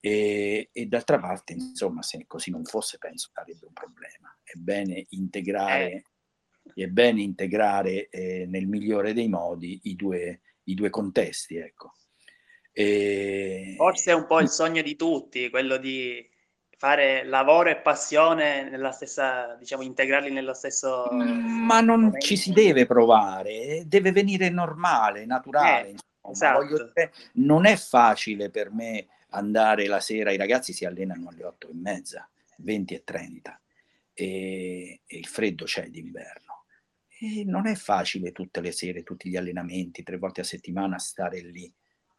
E, 0.02 0.70
e, 0.72 0.86
d'altra 0.86 1.18
parte, 1.18 1.52
insomma, 1.52 2.02
se 2.02 2.24
così 2.26 2.50
non 2.50 2.64
fosse, 2.64 2.96
penso 2.96 3.30
sarebbe 3.34 3.66
un 3.66 3.74
problema. 3.74 4.34
È 4.42 4.56
bene 4.56 5.06
integrare, 5.10 5.92
eh. 5.92 6.04
È 6.74 6.86
bene 6.86 7.22
integrare 7.22 8.08
eh, 8.08 8.46
nel 8.48 8.66
migliore 8.66 9.12
dei 9.12 9.28
modi 9.28 9.80
i 9.84 9.96
due, 9.96 10.40
i 10.64 10.74
due 10.74 10.90
contesti. 10.90 11.56
Ecco. 11.56 11.94
E... 12.72 13.74
Forse 13.76 14.10
è 14.10 14.14
un 14.14 14.26
po' 14.26 14.40
il 14.40 14.48
sogno 14.48 14.82
di 14.82 14.96
tutti, 14.96 15.50
quello 15.50 15.76
di 15.76 16.26
fare 16.80 17.24
lavoro 17.24 17.68
e 17.68 17.76
passione 17.76 18.68
nella 18.70 18.90
stessa, 18.90 19.54
diciamo, 19.58 19.82
integrarli 19.82 20.30
nello 20.30 20.54
stesso... 20.54 21.08
Ma 21.10 21.80
non 21.80 22.00
momento. 22.00 22.24
ci 22.24 22.38
si 22.38 22.52
deve 22.52 22.86
provare, 22.86 23.82
deve 23.84 24.12
venire 24.12 24.48
normale, 24.48 25.26
naturale. 25.26 25.88
Eh, 25.88 25.94
esatto. 26.30 26.64
dire, 26.64 27.12
non 27.34 27.66
è 27.66 27.76
facile 27.76 28.48
per 28.48 28.70
me 28.70 29.08
andare 29.30 29.86
la 29.88 30.00
sera, 30.00 30.32
i 30.32 30.38
ragazzi 30.38 30.72
si 30.72 30.86
allenano 30.86 31.28
alle 31.28 31.44
8 31.44 31.68
e 31.68 31.74
mezza, 31.74 32.28
20 32.56 32.94
e 32.94 33.04
30, 33.04 33.60
e, 34.14 35.00
e 35.06 35.18
il 35.18 35.26
freddo 35.26 35.64
c'è 35.64 35.88
d'inverno. 35.88 36.49
E 37.20 37.44
non 37.44 37.66
è 37.66 37.74
facile 37.74 38.32
tutte 38.32 38.60
le 38.60 38.72
sere, 38.72 39.02
tutti 39.02 39.28
gli 39.28 39.36
allenamenti, 39.36 40.02
tre 40.02 40.16
volte 40.16 40.40
a 40.40 40.44
settimana 40.44 40.98
stare 40.98 41.40
lì, 41.42 41.72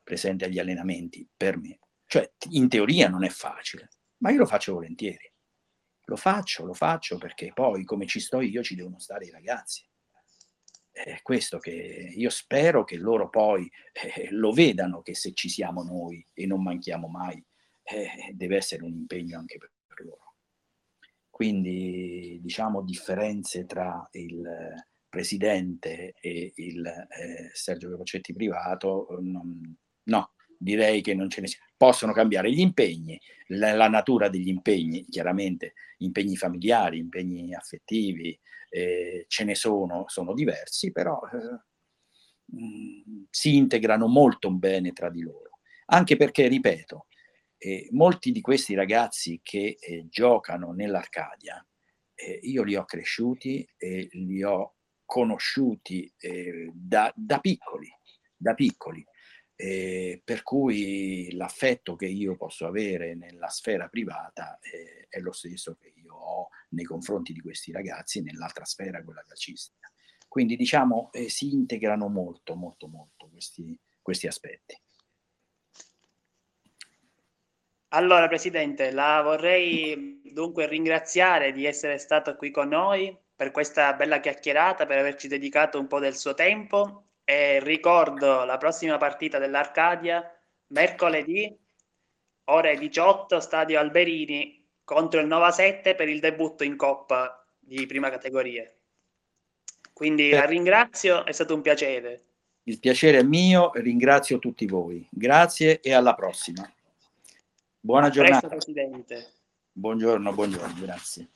presente 0.03 0.45
agli 0.45 0.59
allenamenti, 0.59 1.27
per 1.35 1.57
me. 1.57 1.79
Cioè, 2.05 2.31
in 2.49 2.69
teoria 2.69 3.09
non 3.09 3.23
è 3.23 3.29
facile 3.29 3.89
ma 4.21 4.31
io 4.31 4.39
lo 4.39 4.45
faccio 4.45 4.73
volentieri. 4.73 5.29
Lo 6.05 6.15
faccio, 6.15 6.65
lo 6.65 6.73
faccio 6.73 7.17
perché 7.17 7.51
poi 7.53 7.83
come 7.83 8.05
ci 8.05 8.19
sto 8.19 8.41
io 8.41 8.63
ci 8.63 8.75
devono 8.75 8.99
stare 8.99 9.25
i 9.25 9.29
ragazzi. 9.29 9.85
È 10.91 11.21
questo 11.21 11.57
che 11.57 11.71
io 11.71 12.29
spero 12.29 12.83
che 12.83 12.97
loro 12.97 13.29
poi 13.29 13.69
eh, 13.93 14.29
lo 14.31 14.51
vedano 14.51 15.01
che 15.01 15.15
se 15.15 15.33
ci 15.33 15.47
siamo 15.47 15.83
noi 15.83 16.25
e 16.33 16.45
non 16.45 16.61
manchiamo 16.61 17.07
mai, 17.07 17.43
eh, 17.83 18.31
deve 18.33 18.57
essere 18.57 18.83
un 18.83 18.93
impegno 18.93 19.37
anche 19.37 19.57
per, 19.57 19.71
per 19.87 20.05
loro. 20.05 20.35
Quindi 21.29 22.39
diciamo 22.41 22.83
differenze 22.83 23.65
tra 23.65 24.07
il 24.11 24.43
presidente 25.11 26.13
e 26.19 26.53
il 26.55 26.85
eh, 26.87 27.51
Sergio 27.53 27.91
Capocetti 27.91 28.33
privato, 28.33 29.17
non, 29.19 29.77
no, 30.03 30.31
direi 30.57 31.01
che 31.01 31.13
non 31.13 31.29
ce 31.29 31.41
ne 31.41 31.47
sia. 31.47 31.59
Possono 31.75 32.13
cambiare 32.13 32.51
gli 32.51 32.61
impegni, 32.61 33.19
la, 33.47 33.73
la 33.73 33.89
natura 33.89 34.29
degli 34.29 34.47
impegni, 34.47 35.05
chiaramente 35.05 35.73
impegni 35.97 36.37
familiari, 36.37 36.97
impegni 36.97 37.53
affettivi, 37.53 38.39
eh, 38.69 39.25
ce 39.27 39.43
ne 39.43 39.53
sono, 39.53 40.05
sono 40.07 40.33
diversi, 40.33 40.91
però 40.91 41.19
eh, 41.33 41.61
mh, 42.45 42.63
mm, 42.63 43.23
si 43.29 43.57
integrano 43.57 44.07
molto 44.07 44.49
bene 44.51 44.93
tra 44.93 45.09
di 45.09 45.21
loro. 45.21 45.59
Anche 45.87 46.15
perché, 46.15 46.47
ripeto, 46.47 47.07
eh, 47.57 47.89
molti 47.91 48.31
di 48.31 48.41
questi 48.41 48.75
ragazzi 48.75 49.41
che 49.43 49.77
eh, 49.79 50.07
giocano 50.09 50.71
nell'Arcadia, 50.71 51.63
eh, 52.15 52.39
io 52.43 52.63
li 52.63 52.75
ho 52.75 52.85
cresciuti 52.85 53.67
e 53.77 54.07
li 54.11 54.41
ho 54.43 54.75
conosciuti 55.11 56.09
eh, 56.19 56.71
da, 56.73 57.11
da 57.13 57.39
piccoli, 57.39 57.93
da 58.33 58.53
piccoli 58.53 59.05
eh, 59.57 60.21
per 60.23 60.41
cui 60.41 61.33
l'affetto 61.33 61.97
che 61.97 62.05
io 62.05 62.37
posso 62.37 62.65
avere 62.65 63.13
nella 63.13 63.49
sfera 63.49 63.89
privata 63.89 64.57
eh, 64.61 65.07
è 65.09 65.19
lo 65.19 65.33
stesso 65.33 65.75
che 65.77 65.91
io 65.97 66.15
ho 66.15 66.47
nei 66.69 66.85
confronti 66.85 67.33
di 67.33 67.41
questi 67.41 67.73
ragazzi 67.73 68.21
nell'altra 68.21 68.63
sfera, 68.63 69.03
quella 69.03 69.25
calcistica. 69.27 69.91
Quindi 70.29 70.55
diciamo 70.55 71.09
eh, 71.11 71.27
si 71.27 71.51
integrano 71.51 72.07
molto, 72.07 72.55
molto, 72.55 72.87
molto 72.87 73.27
questi, 73.29 73.77
questi 74.01 74.27
aspetti. 74.27 74.81
Allora, 77.89 78.29
Presidente, 78.29 78.91
la 78.91 79.21
vorrei 79.21 80.21
dunque 80.23 80.67
ringraziare 80.67 81.51
di 81.51 81.65
essere 81.65 81.97
stato 81.97 82.37
qui 82.37 82.49
con 82.49 82.69
noi 82.69 83.13
per 83.41 83.49
questa 83.49 83.93
bella 83.93 84.19
chiacchierata, 84.19 84.85
per 84.85 84.99
averci 84.99 85.27
dedicato 85.27 85.79
un 85.79 85.87
po' 85.87 85.97
del 85.97 86.15
suo 86.15 86.35
tempo 86.35 87.05
e 87.23 87.59
ricordo 87.59 88.43
la 88.43 88.57
prossima 88.57 88.97
partita 88.97 89.39
dell'Arcadia, 89.39 90.23
mercoledì, 90.67 91.51
ore 92.51 92.77
18, 92.77 93.39
stadio 93.39 93.79
Alberini 93.79 94.63
contro 94.83 95.19
il 95.19 95.25
Nova 95.25 95.49
7 95.49 95.95
per 95.95 96.07
il 96.07 96.19
debutto 96.19 96.63
in 96.63 96.75
Coppa 96.75 97.43
di 97.57 97.83
prima 97.87 98.11
categoria. 98.11 98.71
Quindi 99.91 100.29
la 100.29 100.45
ringrazio, 100.45 101.25
è 101.25 101.31
stato 101.31 101.55
un 101.55 101.61
piacere. 101.61 102.25
Il 102.65 102.79
piacere 102.79 103.17
è 103.17 103.23
mio, 103.23 103.71
ringrazio 103.73 104.37
tutti 104.37 104.67
voi. 104.67 105.03
Grazie 105.09 105.79
e 105.79 105.93
alla 105.93 106.13
prossima. 106.13 106.71
Buona 107.79 108.05
A 108.05 108.09
giornata. 108.11 108.47
Presto, 108.47 108.71
Presidente. 108.71 109.31
Buongiorno, 109.71 110.31
buongiorno, 110.31 110.79
grazie. 110.79 111.27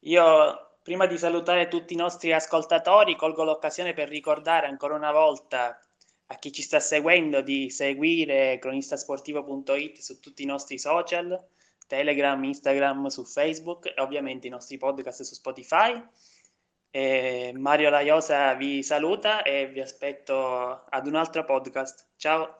Io 0.00 0.64
Prima 0.82 1.06
di 1.06 1.18
salutare 1.18 1.68
tutti 1.68 1.92
i 1.92 1.96
nostri 1.96 2.32
ascoltatori, 2.32 3.14
colgo 3.14 3.44
l'occasione 3.44 3.92
per 3.92 4.08
ricordare 4.08 4.66
ancora 4.66 4.94
una 4.94 5.12
volta 5.12 5.78
a 6.26 6.34
chi 6.36 6.52
ci 6.52 6.62
sta 6.62 6.80
seguendo 6.80 7.42
di 7.42 7.70
seguire 7.70 8.58
cronistasportivo.it 8.58 9.98
su 9.98 10.20
tutti 10.20 10.42
i 10.42 10.46
nostri 10.46 10.78
social, 10.78 11.38
Telegram, 11.86 12.42
Instagram, 12.42 13.08
su 13.08 13.24
Facebook 13.24 13.86
e 13.86 14.00
ovviamente 14.00 14.46
i 14.46 14.50
nostri 14.50 14.78
podcast 14.78 15.22
su 15.22 15.34
Spotify. 15.34 16.02
E 16.92 17.52
Mario 17.56 17.90
Laiosa 17.90 18.54
vi 18.54 18.82
saluta 18.82 19.42
e 19.42 19.66
vi 19.68 19.80
aspetto 19.80 20.84
ad 20.88 21.06
un 21.06 21.16
altro 21.16 21.44
podcast. 21.44 22.06
Ciao! 22.16 22.48